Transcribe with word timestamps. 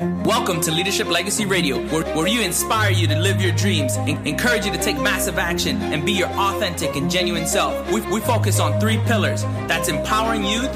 Welcome 0.00 0.60
to 0.60 0.70
Leadership 0.70 1.08
Legacy 1.08 1.44
Radio, 1.44 1.84
where, 1.88 2.04
where 2.14 2.28
inspire 2.28 2.92
you 2.92 3.08
to 3.08 3.18
live 3.18 3.42
your 3.42 3.50
dreams, 3.50 3.96
en- 3.96 4.24
encourage 4.28 4.64
you 4.64 4.70
to 4.70 4.78
take 4.78 4.96
massive 5.00 5.38
action, 5.38 5.76
and 5.82 6.06
be 6.06 6.12
your 6.12 6.28
authentic 6.28 6.94
and 6.94 7.10
genuine 7.10 7.48
self. 7.48 7.90
We, 7.90 8.00
we 8.02 8.20
focus 8.20 8.60
on 8.60 8.78
three 8.78 8.98
pillars 9.06 9.42
that's 9.66 9.88
empowering 9.88 10.44
youth, 10.44 10.70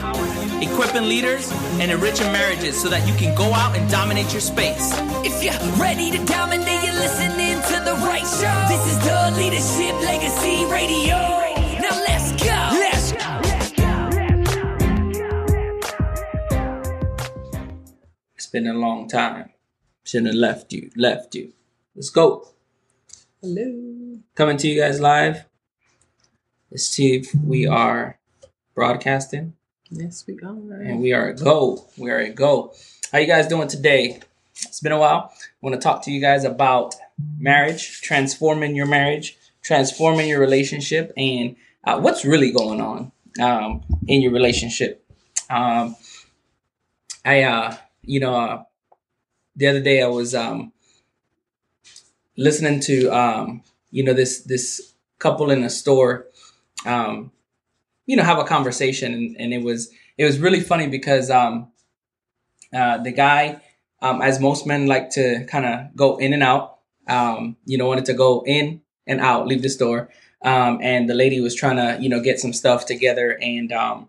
equipping 0.61 1.09
leaders, 1.09 1.53
and 1.79 1.93
enriching 1.93 2.33
marriages 2.33 2.83
so 2.83 2.89
that 2.89 3.07
you 3.07 3.15
can 3.15 3.33
go 3.37 3.45
out 3.55 3.77
and 3.77 3.89
dominate 3.89 4.33
your 4.33 4.41
space. 4.41 4.91
If 5.25 5.45
you're 5.45 5.55
ready 5.77 6.11
to 6.11 6.25
dominate, 6.25 6.83
you're 6.83 6.95
listening 6.95 7.63
to 7.63 7.85
the 7.85 7.95
right 8.03 8.27
show. 8.27 8.75
This 8.75 8.91
is 8.91 8.99
the 9.05 9.31
Leadership 9.39 10.03
Legacy 10.03 10.65
Radio. 10.65 11.52
Been 18.53 18.67
a 18.67 18.75
long 18.75 19.09
time. 19.09 19.51
Shouldn't 20.05 20.29
have 20.29 20.37
left 20.37 20.73
you. 20.73 20.91
Left 20.95 21.35
you. 21.35 21.53
Let's 21.97 22.11
go. 22.11 22.49
Hello. 23.41 24.19
Coming 24.35 24.59
to 24.59 24.69
you 24.69 24.81
guys 24.81 25.01
live. 25.01 25.47
Let's 26.71 26.87
see 26.87 27.17
if 27.17 27.35
we 27.35 27.67
are 27.67 28.19
broadcasting. 28.75 29.55
Yes, 29.91 30.25
we 30.27 30.39
are. 30.41 30.49
And 30.49 31.01
we 31.01 31.13
are 31.13 31.29
a 31.29 31.35
go. 31.35 31.87
We 31.97 32.11
are 32.11 32.19
a 32.19 32.31
go. 32.31 32.73
How 33.11 33.19
you 33.19 33.27
guys 33.27 33.47
doing 33.47 33.69
today? 33.69 34.21
It's 34.55 34.81
been 34.81 34.93
a 34.93 34.99
while. 34.99 35.33
I 35.35 35.37
want 35.61 35.75
to 35.75 35.81
talk 35.81 36.03
to 36.05 36.11
you 36.11 36.21
guys 36.21 36.45
about 36.45 36.95
marriage, 37.39 38.01
transforming 38.01 38.75
your 38.77 38.87
marriage, 38.87 39.37
transforming 39.63 40.29
your 40.29 40.41
relationship, 40.41 41.13
and 41.17 41.57
uh, 41.85 41.99
what's 42.01 42.25
really 42.25 42.53
going 42.53 42.81
on 42.81 43.13
um, 43.41 43.83
in 44.07 44.23
your 44.23 44.33
relationship. 44.33 45.05
Um, 45.51 45.97
I, 47.25 47.43
uh, 47.43 47.77
you 48.03 48.21
know, 48.21 48.35
uh, 48.35 48.63
the 49.57 49.69
other 49.69 49.81
day 49.81 50.03
I 50.03 50.09
was 50.09 50.35
um, 50.35 50.73
listening 52.37 52.81
to, 52.81 53.09
um, 53.09 53.63
you 53.91 54.03
know, 54.05 54.13
this 54.13 54.41
this 54.41 54.95
couple 55.19 55.51
in 55.51 55.63
a 55.63 55.71
store, 55.71 56.27
um, 56.85 57.31
you 58.07 58.17
know, 58.17 58.25
have 58.25 58.39
a 58.39 58.45
conversation, 58.45 59.13
and, 59.13 59.37
and 59.39 59.55
it 59.55 59.63
was 59.63 59.91
it 60.19 60.25
was 60.25 60.39
really 60.39 60.61
funny 60.61 60.89
because 60.89 61.31
um, 61.31 61.71
uh, 62.73 62.99
the 62.99 63.13
guy, 63.13 63.61
um, 64.01 64.23
as 64.23 64.41
most 64.41 64.67
men 64.67 64.87
like 64.87 65.11
to 65.11 65.45
kind 65.47 65.67
of 65.67 65.95
go 65.97 66.17
in 66.17 66.33
and 66.33 66.43
out, 66.43 66.79
um, 67.09 67.57
you 67.65 67.79
know, 67.79 67.87
wanted 67.87 68.07
to 68.07 68.15
go 68.15 68.43
in 68.47 68.81
and 69.07 69.21
out, 69.21 69.47
leave 69.47 69.63
the 69.63 69.69
store. 69.69 70.09
Um, 70.43 70.81
and 70.83 71.09
the 71.09 71.15
lady 71.15 71.41
was 71.41 71.55
trying 71.55 71.77
to, 71.77 72.03
you 72.03 72.09
know, 72.09 72.21
get 72.21 72.41
some 72.41 72.53
stuff 72.53 72.87
together. 72.87 73.39
And 73.41 73.73
um, 73.73 74.09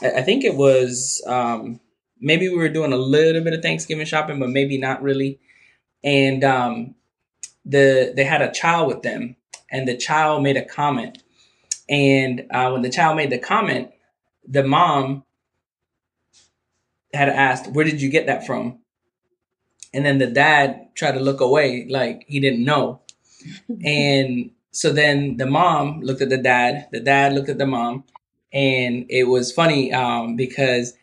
I, 0.00 0.22
think 0.22 0.42
it 0.44 0.54
was 0.54 1.22
um, 1.26 1.80
maybe 2.20 2.48
we 2.48 2.56
were 2.56 2.68
doing 2.68 2.92
a 2.92 2.96
little 2.98 3.42
bit 3.42 3.54
of 3.54 3.62
Thanksgiving 3.62 4.06
shopping, 4.06 4.38
but 4.38 4.50
maybe 4.50 4.78
not 4.78 5.02
really. 5.02 5.40
And 6.04 6.44
um, 6.44 6.94
the 7.64 8.12
they 8.14 8.24
had 8.24 8.42
a 8.42 8.52
child 8.52 8.88
with 8.88 9.02
them, 9.02 9.36
and 9.70 9.86
the 9.88 9.96
child 9.96 10.42
made 10.42 10.56
a 10.56 10.64
comment. 10.64 11.22
And 11.88 12.46
uh, 12.50 12.70
when 12.70 12.82
the 12.82 12.90
child 12.90 13.16
made 13.16 13.30
the 13.30 13.38
comment, 13.38 13.90
the 14.46 14.62
mom 14.62 15.24
had 17.12 17.28
asked, 17.28 17.70
"Where 17.72 17.84
did 17.84 18.00
you 18.00 18.10
get 18.10 18.26
that 18.26 18.46
from?" 18.46 18.78
And 19.92 20.06
then 20.06 20.18
the 20.18 20.26
dad 20.26 20.94
tried 20.94 21.12
to 21.12 21.20
look 21.20 21.40
away, 21.40 21.86
like 21.88 22.24
he 22.28 22.40
didn't 22.40 22.64
know. 22.64 23.00
and 23.84 24.50
so 24.70 24.92
then 24.92 25.36
the 25.36 25.46
mom 25.46 26.00
looked 26.00 26.22
at 26.22 26.28
the 26.28 26.38
dad. 26.38 26.88
The 26.92 27.00
dad 27.00 27.32
looked 27.32 27.48
at 27.48 27.58
the 27.58 27.66
mom, 27.66 28.04
and 28.52 29.06
it 29.08 29.24
was 29.24 29.52
funny 29.52 29.92
um, 29.92 30.36
because 30.36 30.94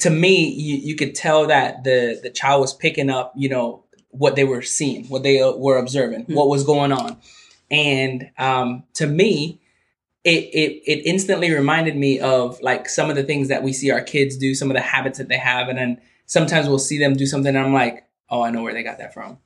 to 0.00 0.10
me, 0.10 0.48
you, 0.48 0.76
you 0.76 0.96
could 0.96 1.14
tell 1.14 1.46
that 1.46 1.84
the 1.84 2.18
the 2.22 2.30
child 2.30 2.60
was 2.60 2.74
picking 2.74 3.10
up, 3.10 3.32
you 3.36 3.48
know, 3.48 3.84
what 4.10 4.36
they 4.36 4.44
were 4.44 4.62
seeing, 4.62 5.06
what 5.06 5.22
they 5.22 5.40
uh, 5.40 5.52
were 5.52 5.78
observing, 5.78 6.24
what 6.28 6.48
was 6.48 6.64
going 6.64 6.92
on, 6.92 7.16
and 7.70 8.30
um, 8.38 8.84
to 8.94 9.06
me, 9.06 9.60
it, 10.24 10.44
it 10.52 10.82
it 10.86 11.06
instantly 11.06 11.52
reminded 11.52 11.96
me 11.96 12.20
of 12.20 12.60
like 12.60 12.88
some 12.88 13.10
of 13.10 13.16
the 13.16 13.22
things 13.24 13.48
that 13.48 13.62
we 13.62 13.72
see 13.72 13.90
our 13.90 14.02
kids 14.02 14.36
do, 14.36 14.54
some 14.54 14.70
of 14.70 14.74
the 14.74 14.82
habits 14.82 15.18
that 15.18 15.28
they 15.28 15.38
have, 15.38 15.68
and 15.68 15.78
then 15.78 16.00
sometimes 16.26 16.68
we'll 16.68 16.78
see 16.78 16.98
them 16.98 17.14
do 17.14 17.26
something, 17.26 17.54
and 17.54 17.64
I'm 17.64 17.72
like, 17.74 18.06
oh, 18.30 18.42
I 18.42 18.50
know 18.50 18.62
where 18.62 18.74
they 18.74 18.82
got 18.82 18.98
that 18.98 19.14
from. 19.14 19.38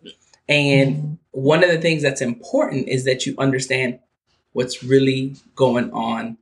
And 0.49 1.19
one 1.31 1.63
of 1.63 1.71
the 1.71 1.79
things 1.81 2.03
that's 2.03 2.21
important 2.21 2.89
is 2.89 3.05
that 3.05 3.27
you 3.27 3.35
understand 3.39 4.01
what's 4.53 4.83
really 4.83 5.37
going 5.55 5.91
on 5.93 6.37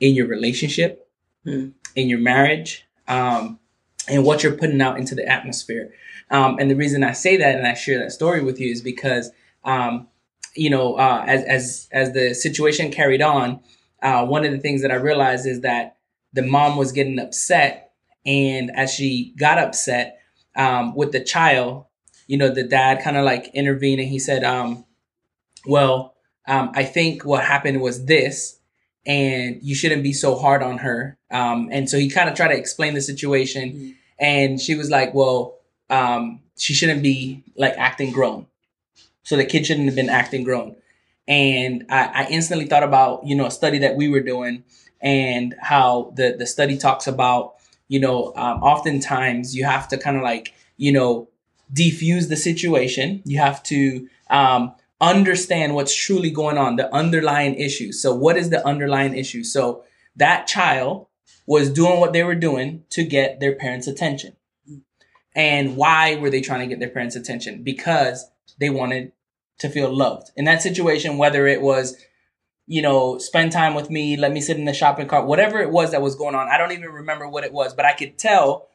in 0.00 0.14
your 0.14 0.26
relationship, 0.26 1.08
Hmm. 1.44 1.70
in 1.96 2.08
your 2.08 2.20
marriage, 2.20 2.86
um, 3.12 3.58
and 4.08 4.24
what 4.24 4.42
you're 4.42 4.56
putting 4.56 4.80
out 4.80 4.98
into 4.98 5.14
the 5.14 5.26
atmosphere. 5.26 5.92
Um, 6.30 6.56
and 6.58 6.70
the 6.70 6.76
reason 6.76 7.04
I 7.04 7.12
say 7.12 7.36
that 7.36 7.56
and 7.56 7.66
I 7.66 7.74
share 7.74 7.98
that 7.98 8.12
story 8.12 8.42
with 8.42 8.58
you 8.58 8.72
is 8.72 8.80
because, 8.80 9.30
um, 9.64 10.08
you 10.56 10.70
know, 10.70 10.94
uh, 10.94 11.24
as 11.26 11.44
as 11.44 11.88
as 11.92 12.12
the 12.12 12.34
situation 12.34 12.90
carried 12.90 13.22
on, 13.22 13.60
uh, 14.02 14.24
one 14.24 14.44
of 14.44 14.52
the 14.52 14.58
things 14.58 14.82
that 14.82 14.90
I 14.90 14.94
realized 14.96 15.46
is 15.46 15.60
that 15.60 15.96
the 16.32 16.42
mom 16.42 16.76
was 16.76 16.92
getting 16.92 17.18
upset, 17.18 17.92
and 18.24 18.70
as 18.74 18.92
she 18.92 19.34
got 19.38 19.58
upset 19.58 20.18
um, 20.56 20.94
with 20.94 21.12
the 21.12 21.22
child, 21.22 21.84
you 22.26 22.38
know, 22.38 22.48
the 22.48 22.64
dad 22.64 23.02
kind 23.02 23.16
of 23.16 23.24
like 23.24 23.50
intervened 23.54 24.00
and 24.00 24.08
he 24.08 24.18
said, 24.18 24.42
um, 24.42 24.84
"Well, 25.66 26.14
um, 26.46 26.72
I 26.74 26.84
think 26.84 27.24
what 27.24 27.44
happened 27.44 27.80
was 27.82 28.06
this." 28.06 28.58
And 29.04 29.58
you 29.62 29.74
shouldn't 29.74 30.04
be 30.04 30.12
so 30.12 30.36
hard 30.36 30.62
on 30.62 30.78
her. 30.78 31.18
Um, 31.32 31.68
and 31.72 31.88
so 31.88 31.98
he 31.98 32.08
kind 32.10 32.28
of 32.28 32.34
tried 32.36 32.48
to 32.48 32.56
explain 32.58 32.94
the 32.94 33.00
situation, 33.00 33.72
Mhm. 33.72 33.94
and 34.18 34.60
she 34.60 34.74
was 34.74 34.90
like, 34.90 35.14
"Well, 35.14 35.54
um, 35.90 36.40
she 36.58 36.74
shouldn't 36.74 37.02
be 37.02 37.42
like 37.56 37.74
acting 37.78 38.12
grown. 38.12 38.46
So 39.22 39.36
the 39.36 39.44
kid 39.44 39.66
shouldn't 39.66 39.86
have 39.86 39.96
been 39.96 40.10
acting 40.10 40.44
grown." 40.44 40.76
And 41.28 41.86
I, 41.88 42.24
I 42.24 42.26
instantly 42.30 42.66
thought 42.66 42.82
about 42.82 43.26
you 43.26 43.34
know 43.36 43.46
a 43.46 43.50
study 43.50 43.78
that 43.78 43.96
we 43.96 44.08
were 44.08 44.20
doing 44.20 44.64
and 45.00 45.54
how 45.60 46.12
the 46.16 46.34
the 46.38 46.46
study 46.46 46.76
talks 46.76 47.06
about 47.06 47.54
you 47.88 48.00
know 48.00 48.32
um, 48.36 48.62
oftentimes 48.62 49.54
you 49.56 49.64
have 49.64 49.88
to 49.88 49.96
kind 49.98 50.16
of 50.16 50.22
like 50.22 50.52
you 50.76 50.92
know 50.92 51.28
defuse 51.72 52.28
the 52.28 52.36
situation. 52.36 53.22
You 53.24 53.38
have 53.38 53.62
to 53.64 54.08
um, 54.30 54.72
understand 55.00 55.74
what's 55.74 55.94
truly 55.94 56.30
going 56.30 56.58
on, 56.58 56.76
the 56.76 56.92
underlying 56.94 57.54
issue. 57.54 57.92
So 57.92 58.14
what 58.14 58.36
is 58.36 58.50
the 58.50 58.64
underlying 58.66 59.16
issue? 59.16 59.42
So 59.44 59.84
that 60.16 60.46
child 60.46 61.06
was 61.46 61.70
doing 61.70 62.00
what 62.00 62.12
they 62.12 62.22
were 62.22 62.34
doing 62.34 62.84
to 62.90 63.04
get 63.04 63.40
their 63.40 63.54
parents' 63.54 63.86
attention. 63.86 64.36
And 65.34 65.76
why 65.76 66.16
were 66.16 66.30
they 66.30 66.40
trying 66.40 66.60
to 66.60 66.66
get 66.66 66.78
their 66.78 66.90
parents' 66.90 67.16
attention? 67.16 67.62
Because 67.62 68.30
they 68.58 68.70
wanted 68.70 69.12
to 69.58 69.68
feel 69.68 69.94
loved. 69.94 70.30
In 70.36 70.44
that 70.44 70.62
situation, 70.62 71.18
whether 71.18 71.46
it 71.46 71.62
was, 71.62 71.96
you 72.66 72.82
know, 72.82 73.18
spend 73.18 73.52
time 73.52 73.74
with 73.74 73.90
me, 73.90 74.16
let 74.16 74.32
me 74.32 74.40
sit 74.40 74.56
in 74.56 74.66
the 74.66 74.74
shopping 74.74 75.08
cart, 75.08 75.26
whatever 75.26 75.60
it 75.60 75.70
was 75.70 75.90
that 75.92 76.02
was 76.02 76.14
going 76.14 76.34
on, 76.34 76.48
I 76.48 76.58
don't 76.58 76.72
even 76.72 76.90
remember 76.90 77.28
what 77.28 77.44
it 77.44 77.52
was, 77.52 77.74
but 77.74 77.84
I 77.84 77.92
could 77.92 78.18
tell 78.18 78.68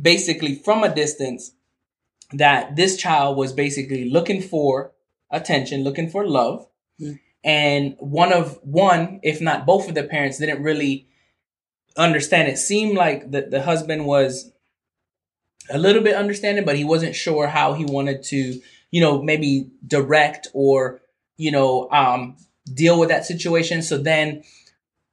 basically 0.00 0.54
from 0.54 0.84
a 0.84 0.94
distance 0.94 1.52
that 2.32 2.76
this 2.76 2.96
child 2.96 3.36
was 3.36 3.52
basically 3.52 4.08
looking 4.08 4.40
for 4.40 4.92
attention, 5.30 5.84
looking 5.84 6.08
for 6.08 6.26
love. 6.26 6.66
Mm. 7.00 7.18
And 7.42 7.96
one 7.98 8.32
of 8.32 8.58
one, 8.62 9.20
if 9.22 9.40
not 9.40 9.66
both 9.66 9.88
of 9.88 9.94
the 9.94 10.04
parents 10.04 10.38
didn't 10.38 10.62
really 10.62 11.08
understand. 12.00 12.48
It 12.48 12.58
seemed 12.58 12.96
like 12.96 13.30
the, 13.30 13.42
the 13.42 13.62
husband 13.62 14.06
was 14.06 14.52
a 15.70 15.78
little 15.78 16.02
bit 16.02 16.14
understanding, 16.14 16.64
but 16.64 16.76
he 16.76 16.84
wasn't 16.84 17.14
sure 17.14 17.46
how 17.46 17.74
he 17.74 17.84
wanted 17.84 18.22
to, 18.24 18.60
you 18.90 19.00
know, 19.00 19.22
maybe 19.22 19.70
direct 19.86 20.48
or, 20.52 21.00
you 21.36 21.50
know, 21.50 21.88
um, 21.90 22.36
deal 22.72 22.98
with 22.98 23.08
that 23.08 23.24
situation. 23.24 23.82
So 23.82 23.98
then 23.98 24.42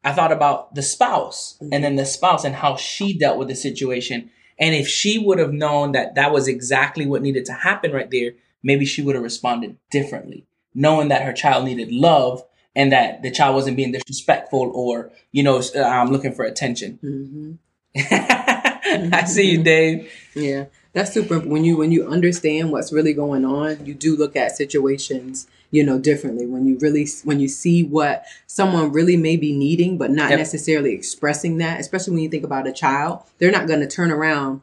I 0.04 0.14
thought 0.14 0.32
about 0.32 0.74
the 0.74 0.82
spouse 0.82 1.58
and 1.72 1.84
then 1.84 1.96
the 1.96 2.06
spouse 2.06 2.44
and 2.44 2.56
how 2.56 2.76
she 2.76 3.18
dealt 3.18 3.38
with 3.38 3.50
the 3.50 3.56
situation. 3.56 4.32
And 4.60 4.74
if 4.74 4.88
she 4.88 5.20
would 5.20 5.38
have 5.38 5.54
known 5.54 5.92
that 5.92 6.16
that 6.16 6.32
was 6.32 6.48
exactly 6.48 7.06
what 7.06 7.22
needed 7.22 7.46
to 7.46 7.54
happen 7.54 7.92
right 7.92 8.10
there, 8.10 8.32
maybe 8.64 8.86
she 8.86 9.02
would 9.02 9.16
have 9.16 9.24
responded 9.24 9.78
differently, 9.92 10.48
knowing 10.74 11.10
that 11.10 11.24
her 11.24 11.34
child 11.34 11.66
needed 11.66 11.92
love 11.92 12.44
and 12.78 12.92
that 12.94 13.24
the 13.24 13.32
child 13.32 13.56
wasn't 13.56 13.76
being 13.76 13.92
disrespectful 13.92 14.72
or, 14.74 15.12
you 15.34 15.44
know, 15.44 15.62
um, 15.84 16.12
looking 16.12 16.32
for 16.32 16.46
attention. 16.46 17.00
hmm 17.02 17.54
I 17.98 19.24
see 19.26 19.52
you, 19.52 19.64
Dave. 19.64 20.12
Yeah, 20.36 20.66
that's 20.94 21.12
super. 21.14 21.40
When 21.40 21.64
you 21.64 21.78
when 21.78 21.92
you 21.92 22.08
understand 22.08 22.72
what's 22.72 22.94
really 22.94 23.14
going 23.14 23.44
on, 23.44 23.86
you 23.86 23.96
do 23.96 24.16
look 24.16 24.36
at 24.36 24.56
situations, 24.56 25.48
you 25.72 25.84
know, 25.84 25.98
differently. 25.98 26.46
When 26.46 26.68
you 26.68 26.78
really 26.80 27.08
when 27.24 27.40
you 27.40 27.48
see 27.48 27.84
what 27.84 28.26
someone 28.46 28.92
really 28.92 29.18
may 29.18 29.36
be 29.36 29.52
needing, 29.52 29.98
but 29.98 30.12
not 30.12 30.30
Yep. 30.30 30.38
necessarily 30.40 30.94
expressing 30.94 31.58
that. 31.58 31.80
Especially 31.80 32.14
when 32.14 32.24
you 32.24 32.30
think 32.30 32.44
about 32.44 32.68
a 32.68 32.72
child, 32.72 33.24
they're 33.40 33.52
not 33.52 33.68
going 33.68 33.80
to 33.80 33.88
turn 33.88 34.12
around 34.12 34.62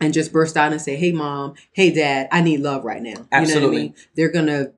and 0.00 0.14
just 0.14 0.32
burst 0.32 0.56
out 0.56 0.72
and 0.72 0.80
say, 0.80 0.96
"Hey, 0.96 1.12
mom, 1.12 1.54
hey, 1.72 1.90
dad, 1.90 2.28
I 2.32 2.40
need 2.40 2.60
love 2.60 2.84
right 2.84 3.02
now." 3.02 3.10
You 3.10 3.14
know 3.16 3.20
what 3.26 3.30
I 3.32 3.42
Absolutely. 3.42 3.76
mean? 3.82 3.94
They're 4.14 4.32
gonna 4.32 4.72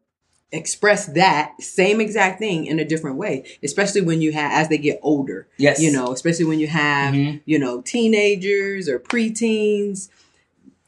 express 0.52 1.06
that 1.06 1.52
same 1.60 2.00
exact 2.00 2.38
thing 2.38 2.66
in 2.66 2.78
a 2.78 2.84
different 2.84 3.16
way 3.16 3.42
especially 3.64 4.02
when 4.02 4.20
you 4.20 4.32
have 4.32 4.52
as 4.52 4.68
they 4.68 4.76
get 4.78 5.00
older 5.02 5.46
Yes. 5.56 5.80
you 5.80 5.90
know 5.90 6.12
especially 6.12 6.44
when 6.44 6.60
you 6.60 6.66
have 6.66 7.14
Mhm. 7.14 7.40
you 7.46 7.58
know 7.58 7.80
teenagers 7.80 8.88
or 8.88 8.98
preteens 8.98 10.08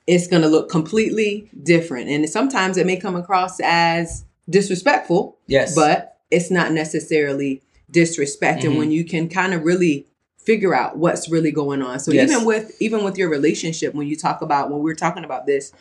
it's 0.06 0.26
going 0.26 0.42
to 0.42 0.48
look 0.48 0.68
completely 0.70 1.48
different. 1.62 2.10
And 2.10 2.28
sometimes 2.28 2.76
it 2.76 2.84
may 2.84 2.96
come 2.98 3.16
across 3.16 3.58
as 3.60 4.24
disrespectful, 4.50 5.38
Yes. 5.46 5.74
but 5.74 6.18
it's 6.30 6.50
not 6.50 6.72
necessarily 6.72 7.62
disrespect. 7.90 8.60
Mhm. 8.62 8.66
And 8.68 8.76
when 8.76 8.90
you 8.90 9.02
can 9.04 9.30
kind 9.30 9.54
of 9.54 9.64
really 9.64 10.04
figure 10.36 10.74
out 10.74 10.98
what's 10.98 11.30
really 11.30 11.50
going 11.50 11.80
on. 11.80 11.98
So 12.00 12.12
Yes. 12.12 12.30
even 12.30 12.44
with 12.44 12.76
even 12.82 13.02
with 13.02 13.16
your 13.16 13.30
relationship, 13.30 13.94
when 13.94 14.06
you 14.06 14.14
talk 14.14 14.42
about 14.42 14.70
when 14.70 14.80
we're 14.82 14.94
talking 14.94 15.24
about 15.24 15.46
this, 15.46 15.72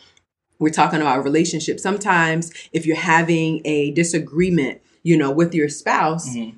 we're 0.58 0.70
talking 0.70 1.00
about 1.00 1.18
a 1.18 1.22
relationship. 1.22 1.80
Sometimes 1.80 2.52
if 2.72 2.86
you're 2.86 2.96
having 2.96 3.60
a 3.64 3.90
disagreement, 3.92 4.80
you 5.02 5.16
know, 5.16 5.30
with 5.30 5.54
your 5.54 5.68
spouse, 5.68 6.28
Mhm. 6.34 6.54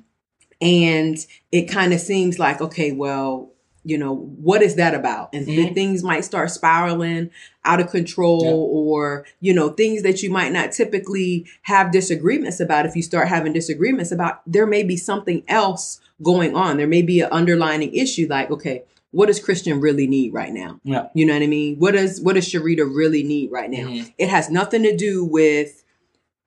and 0.61 1.17
it 1.51 1.63
kind 1.65 1.93
of 1.93 1.99
seems 1.99 2.39
like 2.39 2.61
okay 2.61 2.91
well 2.91 3.51
you 3.83 3.97
know 3.97 4.15
what 4.41 4.61
is 4.63 4.75
that 4.75 4.93
about 4.95 5.29
and 5.33 5.45
Mhm. 5.47 5.73
things 5.75 6.03
might 6.03 6.25
start 6.25 6.49
spiraling 6.51 7.29
out 7.63 7.79
of 7.79 7.89
control 7.91 8.43
Yeah. 8.43 8.51
or 8.51 9.25
you 9.39 9.53
know 9.53 9.69
things 9.69 10.01
that 10.01 10.23
you 10.23 10.29
might 10.31 10.51
not 10.51 10.71
typically 10.71 11.45
have 11.63 11.91
disagreements 11.91 12.59
about 12.59 12.85
if 12.87 12.95
you 12.95 13.01
start 13.03 13.27
having 13.27 13.53
disagreements 13.53 14.11
about 14.11 14.41
there 14.47 14.65
may 14.65 14.81
be 14.83 14.97
something 14.97 15.43
else 15.47 15.99
going 16.23 16.55
on 16.55 16.77
there 16.77 16.87
may 16.87 17.01
be 17.03 17.21
an 17.21 17.29
underlining 17.31 17.93
issue 17.93 18.25
like 18.29 18.49
okay 18.49 18.83
what 19.17 19.25
does 19.27 19.39
christian 19.39 19.79
really 19.81 20.05
need 20.07 20.31
right 20.33 20.53
now 20.53 20.79
Yeah. 20.83 21.07
you 21.15 21.25
know 21.25 21.33
what 21.33 21.41
i 21.41 21.47
mean 21.47 21.77
what 21.77 21.93
does 21.93 22.21
what 22.21 22.33
does 22.35 22.47
sharita 22.47 22.85
really 23.01 23.23
need 23.23 23.51
right 23.51 23.69
now 23.69 23.87
Mhm. 23.87 24.13
it 24.17 24.29
has 24.29 24.49
nothing 24.49 24.83
to 24.83 24.95
do 24.95 25.23
with 25.25 25.83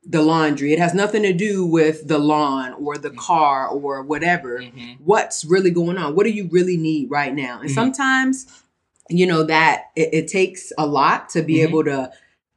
the 0.02 0.22
laundry. 0.22 0.72
It 0.72 0.78
has 0.78 0.94
nothing 0.94 1.22
to 1.24 1.34
do 1.34 1.66
with 1.66 2.08
the 2.08 2.18
lawn 2.18 2.72
or 2.82 2.96
the 2.96 3.10
car 3.10 3.68
or 3.68 4.02
whatever. 4.02 4.60
Mhm. 4.60 4.96
What's 5.04 5.44
really 5.44 5.70
going 5.70 5.98
on? 5.98 6.14
What 6.16 6.24
do 6.24 6.30
you 6.30 6.48
really 6.50 6.78
need 6.78 7.10
right 7.10 7.34
now? 7.34 7.60
And 7.60 7.68
Mhm. 7.68 7.74
sometimes, 7.74 8.46
you 9.10 9.26
know, 9.26 9.42
that 9.44 9.90
it, 9.94 10.08
it 10.14 10.28
takes 10.28 10.72
a 10.78 10.86
lot 10.86 11.28
to 11.34 11.42
be 11.42 11.56
Mhm. 11.56 11.68
able 11.68 11.84
to 11.84 12.10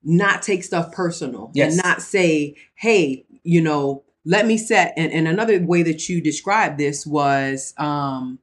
not 0.06 0.42
take 0.42 0.64
stuff 0.64 0.94
personal 0.94 1.52
Yes. 1.54 1.74
and 1.74 1.84
not 1.84 2.02
say, 2.02 2.56
hey, 2.76 3.26
you 3.44 3.60
know, 3.62 4.04
let 4.26 4.48
me 4.48 4.58
set. 4.58 4.94
And, 4.96 5.12
and 5.12 5.28
another 5.28 5.60
way 5.60 5.84
that 5.84 6.08
you 6.08 6.22
described 6.22 6.78
this 6.78 7.06
was 7.06 7.74
um, 7.78 8.40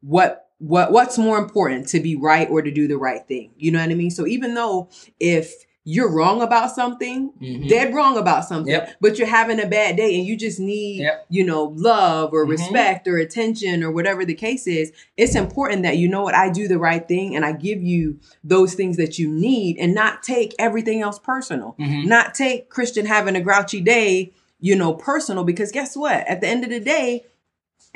what 0.00 0.49
what 0.60 0.92
what's 0.92 1.18
more 1.18 1.38
important 1.38 1.88
to 1.88 2.00
be 2.00 2.14
right 2.16 2.48
or 2.48 2.62
to 2.62 2.70
do 2.70 2.86
the 2.86 2.96
right 2.98 3.26
thing. 3.26 3.50
You 3.56 3.72
know 3.72 3.80
what 3.80 3.90
I 3.90 3.94
mean? 3.94 4.10
So 4.10 4.26
even 4.26 4.54
though 4.54 4.88
if 5.18 5.52
you're 5.84 6.12
wrong 6.12 6.42
about 6.42 6.70
something, 6.70 7.32
Mhm. 7.42 7.66
dead 7.66 7.94
wrong 7.94 8.18
about 8.18 8.44
something, 8.44 8.70
Yep. 8.70 8.96
but 9.00 9.18
you're 9.18 9.26
having 9.26 9.58
a 9.58 9.66
bad 9.66 9.96
day 9.96 10.14
and 10.14 10.26
you 10.26 10.36
just 10.36 10.60
need, 10.60 11.00
Yep. 11.00 11.26
you 11.30 11.42
know, 11.42 11.72
love 11.74 12.34
or 12.34 12.44
Mhm. 12.44 12.50
respect 12.50 13.08
or 13.08 13.16
attention 13.16 13.82
or 13.82 13.90
whatever 13.90 14.26
the 14.26 14.34
case 14.34 14.66
is, 14.66 14.92
it's 15.16 15.34
important 15.34 15.82
that 15.82 15.96
you 15.96 16.06
know 16.06 16.22
what 16.22 16.34
I 16.34 16.50
do 16.50 16.68
the 16.68 16.78
right 16.78 17.08
thing 17.08 17.34
and 17.34 17.46
I 17.46 17.52
give 17.52 17.82
you 17.82 18.18
those 18.44 18.74
things 18.74 18.98
that 18.98 19.18
you 19.18 19.30
need 19.30 19.78
and 19.78 19.94
not 19.94 20.22
take 20.22 20.54
everything 20.58 21.00
else 21.00 21.18
personal. 21.18 21.74
Mhm. 21.80 22.04
Not 22.04 22.34
take 22.34 22.68
Christian 22.68 23.06
having 23.06 23.34
a 23.34 23.40
grouchy 23.40 23.80
day, 23.80 24.32
you 24.60 24.76
know, 24.76 24.92
personal 24.92 25.44
because 25.44 25.72
guess 25.72 25.96
what? 25.96 26.26
At 26.28 26.42
the 26.42 26.46
end 26.48 26.62
of 26.62 26.70
the 26.70 26.80
day, 26.80 27.24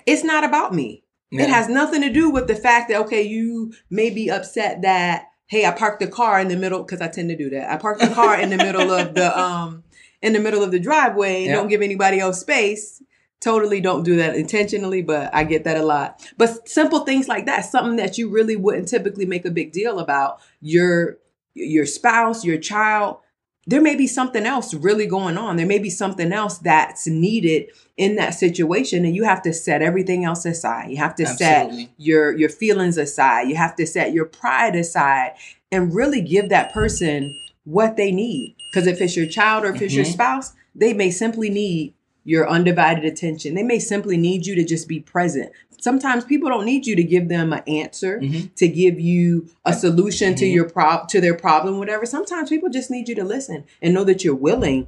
it's 0.07 0.25
not 0.25 0.43
about 0.43 0.75
me. 0.75 1.03
Yeah. 1.35 1.45
It 1.45 1.51
has 1.51 1.69
nothing 1.69 2.01
to 2.03 2.11
do 2.11 2.31
with 2.31 2.47
the 2.47 2.55
fact 2.55 2.89
that 2.89 3.01
okay, 3.03 3.23
you 3.23 3.73
may 3.91 4.11
be 4.11 4.31
upset 4.31 4.83
that 4.83 5.29
hey, 5.47 5.67
I 5.67 5.73
parked 5.73 6.01
the 6.01 6.07
car 6.07 6.41
in 6.41 6.49
the 6.49 6.57
middle 6.57 6.83
because 6.83 7.01
I 7.01 7.09
tend 7.09 7.29
to 7.29 7.37
do 7.37 7.51
that. 7.51 7.71
I 7.71 7.77
parked 7.77 8.01
the 8.01 8.09
car 8.15 8.39
in 8.41 8.51
the 8.51 8.57
middle 8.57 8.91
of 8.91 9.15
the 9.15 9.39
um 9.47 9.83
in 10.23 10.33
the 10.33 10.41
middle 10.41 10.63
of 10.63 10.71
the 10.71 10.81
driveway 10.81 11.39
and 11.43 11.47
Yeah. 11.47 11.55
don't 11.57 11.69
give 11.69 11.83
anybody 11.83 12.19
else 12.19 12.41
space. 12.41 13.03
Totally 13.41 13.81
don't 13.81 14.05
do 14.05 14.17
that 14.17 14.37
intentionally, 14.37 15.03
but 15.03 15.35
I 15.35 15.45
get 15.45 15.65
that 15.65 15.77
a 15.77 15.83
lot. 15.83 16.27
But 16.39 16.67
simple 16.67 17.01
things 17.01 17.29
like 17.29 17.45
that, 17.45 17.67
something 17.67 17.97
that 17.97 18.17
you 18.17 18.31
really 18.31 18.57
wouldn't 18.57 18.89
typically 18.89 19.27
make 19.27 19.45
a 19.45 19.51
big 19.51 19.73
deal 19.73 19.99
about 19.99 20.41
your 20.63 21.19
your 21.53 21.85
spouse, 21.87 22.45
your 22.45 22.59
child, 22.59 23.19
there 23.67 23.81
may 23.81 23.97
be 23.97 24.07
something 24.07 24.45
else 24.45 24.75
really 24.75 25.07
going 25.07 25.39
on. 25.39 25.57
There 25.57 25.67
may 25.67 25.79
be 25.79 25.91
something 25.91 26.33
else 26.33 26.59
that's 26.59 27.07
needed 27.07 27.71
in 27.97 28.17
that 28.17 28.35
situation 28.35 29.05
and 29.05 29.15
you 29.15 29.25
have 29.25 29.43
to 29.43 29.53
set 29.53 29.83
everything 29.83 30.25
else 30.25 30.45
aside. 30.45 30.91
You 30.91 30.97
have 30.99 31.15
to 31.17 31.27
set 31.27 31.73
your 31.97 32.37
your 32.37 32.49
feelings 32.49 32.99
aside. 32.99 33.49
You 33.49 33.57
have 33.57 33.77
to 33.77 33.87
set 33.87 34.13
your 34.13 34.27
pride 34.27 34.77
aside 34.77 35.33
and 35.71 35.95
really 35.95 36.21
give 36.21 36.49
that 36.51 36.73
person 36.73 37.39
what 37.65 37.97
they 37.97 38.13
need. 38.13 38.55
Because 38.71 38.87
if 38.87 39.01
it's 39.01 39.17
your 39.17 39.27
child 39.27 39.65
or 39.65 39.75
if 39.75 39.81
it's 39.81 39.95
your 39.95 40.05
Mhm. 40.05 40.13
spouse, 40.13 40.53
they 40.75 40.93
may 40.93 41.11
simply 41.11 41.49
need 41.49 41.95
your 42.25 42.49
undivided 42.49 43.05
attention. 43.05 43.55
They 43.55 43.63
may 43.63 43.79
simply 43.79 44.17
need 44.17 44.47
you 44.47 44.55
to 44.55 44.65
just 44.65 44.89
be 44.89 44.99
present. 44.99 45.53
Sometimes 45.85 46.25
people 46.25 46.49
don't 46.49 46.65
need 46.65 46.87
you 46.87 46.97
to 46.97 47.05
give 47.05 47.29
them 47.29 47.53
an 47.53 47.63
answer, 47.69 48.19
Mhm. 48.19 48.55
to 48.55 48.67
give 48.67 48.99
you 48.99 49.49
a 49.67 49.75
solution 49.75 50.35
to 50.37 50.47
Mhm. 50.47 50.55
your 50.55 50.65
prob 50.77 51.09
to 51.11 51.21
their 51.21 51.35
problem, 51.35 51.79
whatever. 51.79 52.07
Sometimes 52.07 52.49
people 52.49 52.71
just 52.71 52.91
need 52.91 53.07
you 53.07 53.15
to 53.17 53.23
listen 53.23 53.65
and 53.83 53.93
know 53.93 54.03
that 54.05 54.25
you're 54.25 54.35
willing, 54.35 54.87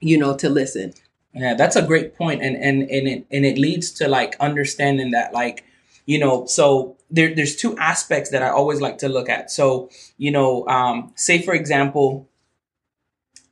you 0.00 0.18
know, 0.18 0.34
to 0.42 0.48
listen. 0.48 0.94
Yeah, 1.32 1.54
that's 1.54 1.76
a 1.76 1.82
great 1.90 2.16
point, 2.16 2.42
and 2.42 2.56
and 2.56 2.82
and 2.90 3.06
it 3.12 3.24
and 3.30 3.46
it 3.46 3.56
leads 3.56 3.92
to 3.98 4.08
like 4.08 4.34
understanding 4.40 5.12
that 5.12 5.32
like 5.32 5.62
you 6.06 6.18
know 6.18 6.44
so 6.46 6.96
there 7.08 7.32
there's 7.36 7.54
two 7.54 7.78
aspects 7.78 8.30
that 8.30 8.42
I 8.42 8.48
always 8.48 8.80
like 8.80 8.98
to 8.98 9.08
look 9.08 9.28
at. 9.28 9.48
So 9.58 9.90
you 10.18 10.32
know, 10.32 10.66
um, 10.66 11.12
say 11.14 11.40
for 11.40 11.54
example, 11.54 12.26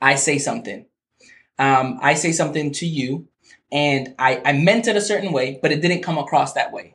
I 0.03 0.17
say 0.17 0.39
something, 0.39 0.87
um, 1.57 2.01
I 2.03 2.15
say 2.15 2.33
something 2.33 2.73
to 2.73 2.87
you, 2.87 3.29
and 3.73 4.15
I 4.19 4.41
I 4.45 4.53
meant 4.53 4.89
it 4.89 4.97
a 4.97 5.01
certain 5.01 5.33
way, 5.33 5.59
but 5.63 5.73
it 5.73 5.81
didn't 5.81 6.03
come 6.03 6.19
across 6.19 6.55
that 6.55 6.73
way. 6.73 6.95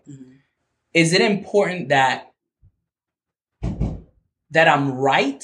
Is 0.94 1.13
it 1.13 1.22
important 1.22 1.89
that 1.89 2.31
that 4.51 4.68
I'm 4.68 4.92
right? 4.94 5.44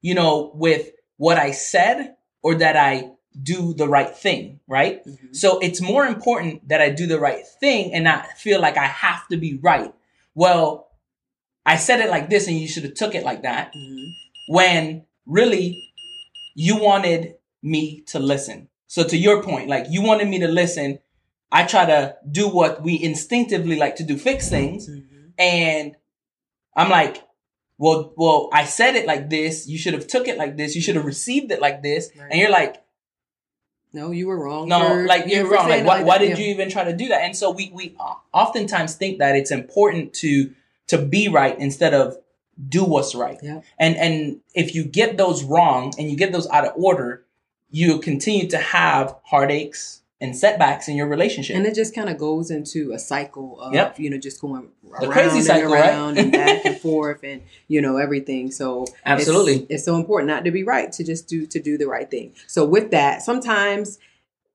You 0.00 0.14
know, 0.14 0.50
with 0.54 0.90
what 1.16 1.38
I 1.38 1.52
said, 1.52 2.16
or 2.42 2.56
that 2.56 2.76
I 2.76 3.10
do 3.40 3.72
the 3.72 3.88
right 3.88 4.14
thing, 4.14 4.60
right? 4.66 5.04
Mhm. 5.06 5.34
So 5.34 5.58
it's 5.60 5.80
more 5.80 6.04
important 6.04 6.68
that 6.68 6.82
I 6.82 6.90
do 6.90 7.06
the 7.06 7.18
right 7.18 7.46
thing 7.60 7.94
and 7.94 8.04
not 8.04 8.26
feel 8.36 8.60
like 8.60 8.76
I 8.76 8.86
have 8.86 9.26
to 9.28 9.36
be 9.36 9.54
right. 9.54 9.94
Well, 10.34 10.90
I 11.64 11.76
said 11.76 12.00
it 12.00 12.10
like 12.10 12.28
this 12.28 12.46
and 12.46 12.58
you 12.58 12.68
should 12.68 12.82
have 12.84 12.94
took 12.94 13.14
it 13.14 13.24
like 13.24 13.42
that 13.42 13.72
Mhm. 13.74 14.12
when 14.48 15.06
really 15.24 15.92
you 16.54 16.76
wanted 16.76 17.36
me 17.62 18.02
to 18.08 18.18
listen. 18.18 18.68
So 18.92 19.02
to 19.04 19.16
your 19.16 19.42
point, 19.42 19.70
like 19.70 19.86
you 19.88 20.02
wanted 20.02 20.28
me 20.28 20.38
to 20.40 20.48
listen, 20.48 20.98
I 21.50 21.64
try 21.64 21.86
to 21.86 22.14
do 22.30 22.46
what 22.46 22.82
we 22.82 23.02
instinctively 23.02 23.76
like 23.76 23.96
to 23.96 24.04
do, 24.04 24.18
fix 24.18 24.50
things, 24.50 24.86
Mhm. 24.86 25.30
and 25.38 25.96
I'm 26.76 26.90
like, 26.90 27.22
well, 27.78 28.12
well, 28.18 28.50
I 28.52 28.66
said 28.66 28.94
it 28.94 29.06
like 29.06 29.30
this. 29.30 29.66
You 29.66 29.78
should 29.78 29.94
have 29.94 30.06
took 30.06 30.28
it 30.28 30.36
like 30.36 30.58
this. 30.58 30.76
You 30.76 30.82
should 30.82 30.96
have 30.96 31.06
received 31.06 31.50
it 31.52 31.58
like 31.62 31.82
this. 31.82 32.10
Right. 32.14 32.28
And 32.32 32.38
you're 32.38 32.50
like, 32.50 32.82
No, 33.94 34.10
you 34.10 34.26
were 34.26 34.38
wrong. 34.38 34.68
no, 34.68 35.04
like 35.08 35.24
you're 35.26 35.46
for 35.46 35.54
wrong. 35.54 35.70
Like, 35.70 35.86
why, 35.86 36.02
why 36.02 36.18
did 36.18 36.36
yeah. 36.36 36.44
you 36.44 36.50
even 36.52 36.68
try 36.68 36.84
to 36.84 36.92
do 36.94 37.08
that? 37.08 37.22
And 37.22 37.34
so 37.34 37.50
we 37.50 37.70
we 37.72 37.96
oftentimes 38.34 38.94
think 38.96 39.20
that 39.20 39.36
it's 39.36 39.50
important 39.50 40.12
to 40.22 40.52
to 40.88 40.98
be 40.98 41.28
right 41.28 41.58
instead 41.58 41.94
of 41.94 42.18
do 42.68 42.84
what's 42.84 43.14
right. 43.14 43.38
Yeah. 43.42 43.62
And 43.78 43.96
and 43.96 44.40
if 44.54 44.74
you 44.74 44.84
get 44.84 45.16
those 45.16 45.44
wrong 45.44 45.94
and 45.98 46.10
you 46.10 46.16
get 46.18 46.30
those 46.30 46.46
out 46.48 46.66
of 46.66 46.72
order, 46.76 47.24
you 47.72 47.98
continue 47.98 48.46
to 48.48 48.58
have 48.58 49.16
heartaches 49.24 50.02
and 50.20 50.36
setbacks 50.36 50.86
in 50.86 50.94
your 50.94 51.08
relationship. 51.08 51.56
And 51.56 51.66
it 51.66 51.74
just 51.74 51.96
kind 51.96 52.08
of 52.08 52.16
goes 52.16 52.48
into 52.52 52.92
a 52.92 52.98
cycle 53.00 53.60
of, 53.60 53.74
Yep. 53.74 53.98
you 53.98 54.08
know, 54.08 54.18
just 54.18 54.40
going 54.40 54.68
The 54.84 55.06
around 55.06 55.10
crazy 55.12 55.38
and 55.38 55.44
cycle, 55.46 55.72
right? 55.72 56.16
and 56.16 56.30
back 56.30 56.64
and 56.64 56.78
forth 56.80 57.24
and, 57.24 57.42
you 57.66 57.80
know, 57.80 57.96
everything. 57.96 58.52
So 58.52 58.86
Absolutely. 59.04 59.66
It's, 59.68 59.84
so 59.84 59.96
important 59.96 60.28
not 60.28 60.44
to 60.44 60.52
be 60.52 60.62
right, 60.62 60.92
to 60.92 61.02
just 61.02 61.26
do, 61.26 61.44
to 61.46 61.58
do 61.58 61.76
the 61.76 61.88
right 61.88 62.08
thing. 62.08 62.34
So 62.46 62.64
with 62.64 62.92
that, 62.92 63.22
sometimes 63.22 63.98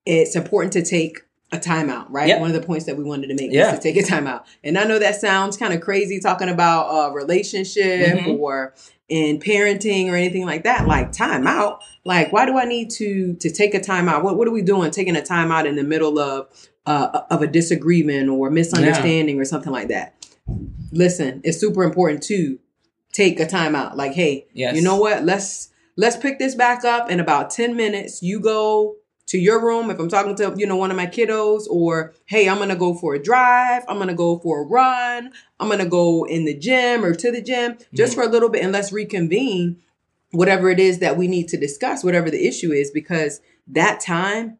it's 0.06 0.34
important 0.36 0.72
to 0.72 0.82
take 0.82 1.20
a 1.52 1.58
timeout, 1.58 2.06
right? 2.08 2.28
Yep. 2.28 2.40
One 2.40 2.54
of 2.54 2.58
the 2.58 2.66
points 2.66 2.86
that 2.86 2.96
we 2.96 3.04
wanted 3.04 3.26
to 3.26 3.34
make 3.34 3.52
Yeah. 3.52 3.70
was 3.72 3.78
to 3.80 3.82
take 3.92 3.96
a 4.02 4.06
timeout. 4.06 4.44
And 4.64 4.78
I 4.78 4.84
know 4.84 4.98
that 4.98 5.16
sounds 5.20 5.58
kind 5.58 5.74
of 5.74 5.82
crazy 5.82 6.18
talking 6.20 6.48
about 6.48 7.10
a 7.10 7.12
relationship 7.12 8.18
Mhm. 8.20 8.38
or 8.38 8.74
in 9.08 9.38
parenting 9.40 10.10
or 10.10 10.16
anything 10.16 10.44
like 10.44 10.64
that. 10.64 10.86
Like 10.86 11.12
time 11.12 11.46
out 11.46 11.82
Like, 12.04 12.32
why 12.32 12.46
do 12.46 12.58
I 12.58 12.64
need 12.64 12.90
to 12.92 13.34
to 13.34 13.50
take 13.50 13.74
a 13.74 13.80
timeout? 13.80 14.22
What 14.22 14.36
what 14.36 14.46
are 14.48 14.50
we 14.52 14.62
doing? 14.62 14.90
Taking 14.90 15.16
a 15.16 15.20
timeout 15.20 15.66
in 15.66 15.76
the 15.76 15.84
middle 15.84 16.18
of 16.18 16.48
uh, 16.86 17.22
of 17.30 17.42
a 17.42 17.46
disagreement 17.46 18.28
or 18.30 18.50
misunderstanding 18.50 19.38
or 19.40 19.44
something 19.44 19.72
like 19.72 19.88
that. 19.88 20.14
Listen, 20.92 21.40
it's 21.44 21.58
super 21.58 21.82
important 21.82 22.22
to 22.24 22.58
take 23.12 23.40
a 23.40 23.44
timeout. 23.46 23.94
Like, 23.96 24.12
hey, 24.12 24.46
Yes. 24.54 24.74
you 24.76 24.82
know 24.82 24.96
what? 24.96 25.24
Let's 25.24 25.68
let's 25.96 26.16
pick 26.16 26.38
this 26.38 26.54
back 26.54 26.84
up 26.84 27.10
in 27.10 27.20
about 27.20 27.50
10 27.50 27.76
minutes. 27.76 28.22
You 28.22 28.40
go 28.40 28.96
to 29.28 29.38
your 29.38 29.64
room 29.64 29.90
if 29.90 29.98
I'm 29.98 30.08
talking 30.08 30.34
to, 30.36 30.54
you 30.56 30.66
know, 30.66 30.76
one 30.76 30.90
of 30.90 30.96
my 30.96 31.06
kiddos 31.06 31.64
or 31.70 32.14
hey, 32.26 32.48
I'm 32.48 32.56
going 32.56 32.70
to 32.70 32.76
go 32.76 32.94
for 32.94 33.14
a 33.14 33.22
drive, 33.22 33.84
I'm 33.88 33.96
going 33.96 34.08
to 34.08 34.14
go 34.14 34.38
for 34.38 34.62
a 34.62 34.66
run, 34.66 35.32
I'm 35.60 35.68
going 35.68 35.80
to 35.80 35.86
go 35.86 36.24
in 36.24 36.44
the 36.44 36.56
gym 36.56 37.04
or 37.04 37.14
to 37.14 37.30
the 37.30 37.42
gym 37.42 37.78
just 37.94 38.12
mm-hmm. 38.12 38.22
for 38.22 38.26
a 38.26 38.30
little 38.30 38.48
bit 38.48 38.62
and 38.62 38.72
let's 38.72 38.92
reconvene 38.92 39.80
whatever 40.30 40.70
it 40.70 40.80
is 40.80 40.98
that 40.98 41.16
we 41.16 41.28
need 41.28 41.48
to 41.48 41.56
discuss, 41.56 42.04
whatever 42.04 42.30
the 42.30 42.46
issue 42.46 42.72
is 42.72 42.90
because 42.90 43.40
that 43.66 44.00
time 44.00 44.58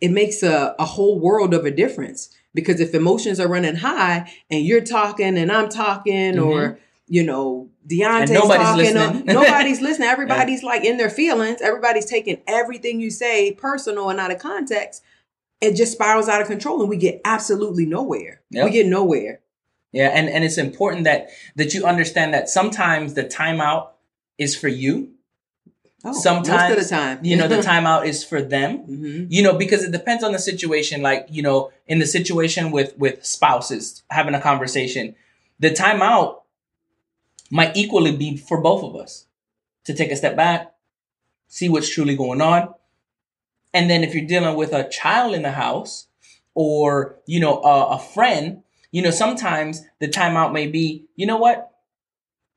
it 0.00 0.10
makes 0.10 0.42
a, 0.42 0.74
a 0.78 0.84
whole 0.84 1.20
world 1.20 1.54
of 1.54 1.64
a 1.64 1.70
difference. 1.70 2.30
Because 2.52 2.80
if 2.80 2.94
emotions 2.94 3.38
are 3.38 3.48
running 3.48 3.76
high 3.76 4.30
and 4.50 4.64
you're 4.64 4.80
talking 4.80 5.38
and 5.38 5.52
I'm 5.52 5.68
talking 5.68 6.38
or 6.38 6.60
mm-hmm. 6.60 6.80
you 7.06 7.22
know 7.22 7.69
Deontay's 7.88 8.30
nobody's 8.30 8.66
talking. 8.66 8.94
listening. 8.94 9.24
nobody's 9.26 9.80
listening. 9.82 10.08
Everybody's 10.08 10.62
like 10.62 10.84
in 10.84 10.96
their 10.96 11.10
feelings. 11.10 11.60
Everybody's 11.60 12.06
taking 12.06 12.42
everything 12.46 13.00
you 13.00 13.10
say 13.10 13.52
personal 13.52 14.10
and 14.10 14.20
out 14.20 14.30
of 14.30 14.38
context. 14.38 15.02
It 15.60 15.76
just 15.76 15.92
spirals 15.92 16.28
out 16.28 16.40
of 16.40 16.46
control, 16.46 16.80
and 16.80 16.88
we 16.88 16.96
get 16.96 17.20
absolutely 17.24 17.86
nowhere. 17.86 18.40
Yep. 18.50 18.64
We 18.64 18.70
get 18.70 18.86
nowhere. 18.86 19.40
Yeah, 19.92 20.08
and 20.08 20.28
and 20.28 20.44
it's 20.44 20.58
important 20.58 21.04
that 21.04 21.30
that 21.56 21.74
you 21.74 21.84
understand 21.84 22.34
that 22.34 22.48
sometimes 22.48 23.14
the 23.14 23.24
timeout 23.24 23.88
is 24.38 24.54
for 24.56 24.68
you. 24.68 25.12
Oh, 26.02 26.12
sometimes 26.14 26.48
most 26.48 26.70
of 26.70 26.88
the 26.88 26.96
time, 26.96 27.18
you 27.22 27.36
know, 27.36 27.46
the 27.48 27.56
timeout 27.70 28.06
is 28.06 28.24
for 28.24 28.40
them. 28.40 28.78
hmm 28.78 29.24
You 29.28 29.42
know, 29.42 29.54
because 29.54 29.82
it 29.82 29.92
depends 29.92 30.22
on 30.24 30.32
the 30.32 30.38
situation. 30.38 31.02
Like 31.02 31.26
you 31.30 31.42
know, 31.42 31.72
in 31.86 31.98
the 31.98 32.06
situation 32.06 32.70
with 32.70 32.96
with 32.96 33.24
spouses 33.24 34.02
having 34.10 34.34
a 34.34 34.40
conversation, 34.40 35.14
the 35.58 35.70
timeout 35.70 36.36
might 37.50 37.76
equally 37.76 38.16
be 38.16 38.36
for 38.36 38.60
both 38.60 38.82
of 38.84 38.96
us 38.96 39.26
to 39.84 39.94
take 39.94 40.10
a 40.12 40.16
step 40.16 40.36
back, 40.36 40.72
see 41.48 41.68
what's 41.68 41.88
truly 41.92 42.16
going 42.16 42.40
on, 42.40 42.74
and 43.72 43.88
then 43.90 44.02
if 44.02 44.14
you're 44.14 44.26
dealing 44.26 44.56
with 44.56 44.72
a 44.72 44.88
child 44.88 45.34
in 45.34 45.42
the 45.42 45.52
house 45.52 46.06
or 46.54 47.16
you 47.26 47.40
know 47.40 47.60
a, 47.62 47.96
a 47.96 47.98
friend, 47.98 48.62
you 48.90 49.02
know 49.02 49.10
sometimes 49.10 49.82
the 50.00 50.08
timeout 50.08 50.52
may 50.52 50.66
be, 50.66 51.04
you 51.16 51.26
know 51.26 51.36
what, 51.36 51.70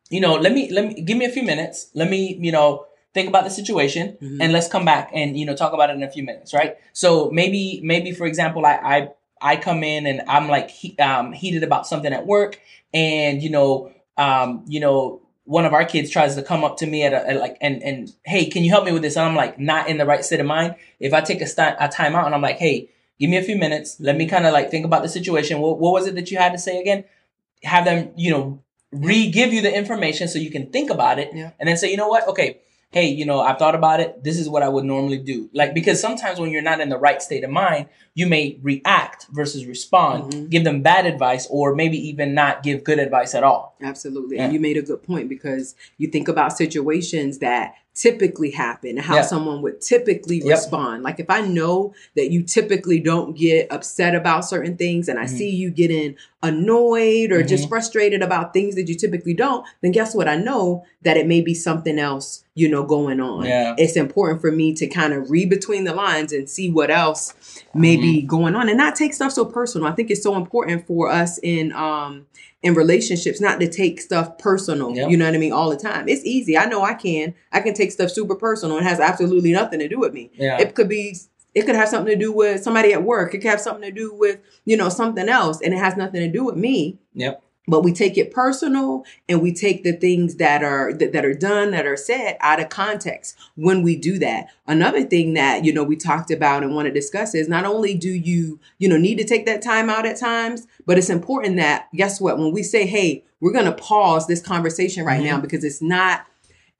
you 0.09 0.19
know 0.19 0.33
let 0.35 0.53
me 0.53 0.71
let 0.71 0.85
me 0.88 1.01
give 1.01 1.17
me 1.17 1.25
a 1.25 1.29
few 1.29 1.43
minutes, 1.43 1.89
let 1.93 2.09
me 2.09 2.38
you 2.39 2.51
know 2.51 2.85
think 3.13 3.29
about 3.29 3.43
the 3.43 3.50
situation 3.50 4.17
Mhm. 4.21 4.38
and 4.41 4.51
let's 4.53 4.67
come 4.67 4.85
back 4.85 5.12
and 5.13 5.38
you 5.38 5.45
know 5.45 5.55
talk 5.55 5.73
about 5.73 5.89
it 5.89 5.95
in 5.95 6.03
a 6.03 6.09
few 6.12 6.23
minutes, 6.23 6.53
right? 6.53 6.77
So 6.93 7.29
maybe 7.31 7.79
maybe 7.83 8.12
for 8.12 8.25
example, 8.25 8.65
I 8.65 8.75
I, 8.75 9.09
I 9.41 9.55
come 9.57 9.83
in 9.83 10.07
and 10.07 10.21
I'm 10.27 10.47
like 10.50 10.69
he, 10.69 10.97
um, 11.00 11.33
heated 11.33 11.63
about 11.63 11.88
something 11.88 12.13
at 12.13 12.25
work, 12.25 12.59
and 12.93 13.41
you 13.41 13.50
know 13.50 13.91
um, 14.17 14.63
you 14.67 14.79
know 14.79 15.22
one 15.46 15.65
of 15.65 15.74
our 15.74 15.84
kids 15.84 16.10
tries 16.10 16.36
to 16.36 16.41
come 16.41 16.63
up 16.63 16.77
to 16.77 16.86
me 16.86 17.03
at, 17.03 17.12
a, 17.12 17.29
at 17.29 17.36
like 17.38 17.58
and 17.60 17.84
and 17.84 18.13
hey, 18.25 18.46
can 18.50 18.63
you 18.63 18.70
help 18.72 18.86
me 18.86 18.91
with 18.93 19.01
this? 19.01 19.17
And 19.17 19.25
I'm 19.25 19.36
like 19.36 19.60
not 19.60 19.89
in 19.89 19.98
the 19.98 20.05
right 20.05 20.24
state 20.24 20.39
of 20.39 20.46
mind. 20.46 20.75
If 21.00 21.13
I 21.13 21.20
take 21.22 21.41
a, 21.41 21.48
st- 21.48 21.75
a 21.79 21.89
time 21.89 22.15
out 22.15 22.25
and 22.25 22.34
I'm 22.34 22.41
like, 22.41 22.58
hey, 22.58 22.89
give 23.20 23.29
me 23.29 23.36
a 23.38 23.43
few 23.43 23.58
minutes, 23.58 23.98
let 24.00 24.15
me 24.15 24.25
kind 24.25 24.46
of 24.46 24.53
like 24.53 24.72
think 24.72 24.86
about 24.86 25.03
the 25.03 25.10
situation. 25.10 25.60
What, 25.60 25.79
what 25.79 25.91
was 25.91 26.08
it 26.08 26.15
that 26.15 26.32
you 26.32 26.38
had 26.38 26.53
to 26.53 26.58
say 26.58 26.79
again? 26.79 27.03
Have 27.63 27.84
them, 27.86 28.12
you 28.15 28.32
know, 28.32 28.63
re-give 28.93 29.51
you 29.51 29.62
the 29.62 29.75
information 29.75 30.27
so 30.29 30.39
you 30.39 30.51
can 30.51 30.72
think 30.72 30.89
about 30.89 31.20
it, 31.20 31.32
Yeah. 31.34 31.51
and 31.60 31.67
then 31.67 31.75
say, 31.77 31.89
you 31.91 31.98
know 31.98 32.08
what, 32.08 32.27
okay, 32.29 32.60
hey, 32.93 33.07
you 33.07 33.25
know, 33.25 33.39
I've 33.41 33.57
thought 33.57 33.73
about 33.73 34.00
it. 34.00 34.23
This 34.23 34.38
is 34.39 34.47
what 34.47 34.62
I 34.62 34.69
would 34.69 34.85
normally 34.85 35.17
do. 35.17 35.50
Like 35.53 35.73
because 35.73 36.00
sometimes 36.00 36.39
when 36.39 36.51
you're 36.51 36.62
not 36.62 36.79
in 36.79 36.89
the 36.89 36.97
right 36.97 37.21
state 37.21 37.43
of 37.43 37.50
mind, 37.50 37.88
you 38.13 38.27
may 38.27 38.59
react 38.62 39.25
versus 39.31 39.65
respond, 39.65 40.31
Mhm. 40.31 40.50
give 40.51 40.63
them 40.63 40.83
bad 40.83 41.07
advice, 41.07 41.47
or 41.50 41.73
maybe 41.73 41.97
even 42.07 42.35
not 42.35 42.62
give 42.62 42.83
good 42.83 43.00
advice 43.00 43.33
at 43.33 43.43
all. 43.43 43.75
Absolutely. 43.81 44.38
Yeah. 44.38 44.43
And 44.45 44.53
you 44.53 44.59
made 44.59 44.77
a 44.77 44.83
good 44.83 45.01
point 45.01 45.27
because 45.27 45.73
you 45.97 46.07
think 46.07 46.27
about 46.27 46.55
situations 46.55 47.39
that 47.39 47.73
typically 47.95 48.50
happen, 48.51 48.97
how 48.97 49.15
Yeah. 49.17 49.21
someone 49.21 49.62
would 49.62 49.79
typically 49.79 50.38
Yep. 50.38 50.47
respond. 50.47 51.03
Like 51.03 51.19
if 51.19 51.29
I 51.29 51.41
know 51.41 51.93
that 52.15 52.31
you 52.31 52.41
typically 52.41 53.00
don't 53.00 53.38
get 53.38 53.67
upset 53.71 54.15
about 54.15 54.45
certain 54.45 54.75
things 54.77 55.07
and 55.07 55.19
I 55.19 55.25
Mhm. 55.25 55.38
see 55.38 55.50
you 55.50 55.69
getting 55.69 56.15
annoyed 56.41 57.31
or 57.31 57.43
just 57.43 57.65
Mhm. 57.65 57.69
frustrated 57.69 58.21
about 58.21 58.51
things 58.53 58.75
that 58.75 58.88
you 58.89 58.95
typically 58.95 59.33
don't, 59.33 59.63
then 59.81 59.91
guess 59.91 60.15
what? 60.15 60.27
I 60.27 60.35
know 60.38 60.83
that 61.03 61.17
it 61.17 61.27
may 61.27 61.41
be 61.41 61.53
something 61.53 62.00
else, 62.00 62.43
you 62.55 62.67
know, 62.67 62.83
going 62.83 63.19
on. 63.19 63.45
Yeah. 63.45 63.75
It's 63.77 63.95
important 63.95 64.41
for 64.41 64.51
me 64.51 64.73
to 64.73 64.88
kind 64.88 65.13
of 65.13 65.29
read 65.29 65.50
between 65.50 65.83
the 65.83 65.93
lines 65.93 66.33
and 66.33 66.50
see 66.50 66.69
what 66.71 66.89
else 66.89 67.33
may 67.75 67.95
be 67.95 68.17
Mm-hmm. 68.19 68.27
going 68.27 68.55
on 68.55 68.69
and 68.69 68.77
not 68.77 68.95
take 68.95 69.13
stuff 69.13 69.31
so 69.33 69.45
personal. 69.45 69.88
I 69.88 69.91
think 69.91 70.09
it's 70.12 70.23
so 70.23 70.35
important 70.35 70.88
for 70.88 71.09
us 71.09 71.39
in 71.43 71.71
um 71.73 72.25
in 72.63 72.74
relationships 72.74 73.41
not 73.41 73.60
to 73.60 73.70
take 73.70 74.01
stuff 74.01 74.38
personal. 74.38 74.96
Yep. 74.96 75.12
You 75.12 75.17
know 75.17 75.25
what 75.25 75.36
I 75.36 75.38
mean? 75.38 75.51
All 75.51 75.70
the 75.70 75.77
time. 75.77 76.08
It's 76.08 76.24
easy. 76.24 76.58
I 76.58 76.65
know 76.65 76.82
I 76.82 76.93
can. 76.93 77.36
I 77.51 77.60
can 77.60 77.74
take 77.74 77.91
stuff 77.91 78.10
super 78.10 78.36
personal 78.36 78.77
and 78.77 78.86
it 78.86 78.89
has 78.89 79.00
absolutely 79.01 79.51
nothing 79.51 79.79
to 79.79 79.89
do 79.89 80.00
with 80.00 80.13
me. 80.13 80.32
Yeah. 80.34 80.60
It 80.60 80.74
could 80.74 80.89
be 80.89 81.17
it 81.53 81.63
could 81.67 81.75
have 81.75 81.89
something 81.89 82.12
to 82.12 82.20
do 82.20 82.32
with 82.32 82.63
somebody 82.63 82.93
at 82.93 83.03
work. 83.03 83.36
It 83.36 83.39
could 83.39 83.50
have 83.50 83.62
something 83.62 83.84
to 83.84 83.91
do 83.91 84.13
with, 84.13 84.39
you 84.65 84.75
know, 84.75 84.89
something 84.89 85.29
else 85.29 85.62
and 85.62 85.74
it 85.74 85.77
has 85.77 85.98
nothing 85.98 86.22
to 86.22 86.32
do 86.32 86.46
with 86.46 86.55
me 86.55 86.98
yep. 87.13 87.43
But 87.67 87.82
we 87.84 87.93
take 87.93 88.17
it 88.17 88.32
personal 88.32 89.05
and 89.29 89.41
we 89.41 89.53
take 89.53 89.84
the 89.84 89.93
things 89.93 90.36
that 90.36 90.63
are 90.63 90.93
that, 90.93 91.13
that 91.13 91.24
are 91.24 91.34
done 91.34 91.72
that 91.72 91.86
are 91.86 91.96
said 91.96 92.36
out 92.41 92.60
of 92.60 92.70
context 92.70 93.38
when 93.55 93.82
we 93.84 93.96
do 93.96 94.20
that. 94.20 94.48
Another 94.67 95.03
thing 95.03 95.34
that 95.36 95.63
you 95.63 95.74
know 95.74 95.84
we 95.84 95.96
talked 95.96 96.29
about 96.32 96.63
and 96.63 96.75
want 96.75 96.88
to 96.88 96.91
discuss 96.93 97.34
is 97.34 97.48
not 97.48 97.65
only 97.65 97.93
do 97.96 98.10
you 98.10 98.60
you 98.79 98.89
know 98.89 98.98
need 98.98 99.17
to 99.17 99.24
take 99.24 99.46
that 99.46 99.62
time 99.62 99.89
out 99.89 100.05
at 100.05 100.20
times 100.20 100.67
but 100.86 100.98
it's 100.98 101.10
important 101.10 101.55
that 101.58 101.88
guess 101.96 102.20
what? 102.20 102.38
When 102.38 102.51
we 102.51 102.63
say 102.63 102.86
hey 102.86 103.24
we're 103.39 103.51
going 103.53 103.65
to 103.65 103.74
pause 103.74 104.27
this 104.27 104.41
conversation 104.41 105.05
right 105.05 105.22
Mhm. 105.22 105.25
now 105.25 105.39
because 105.39 105.63
it's 105.63 105.82
not 105.82 106.25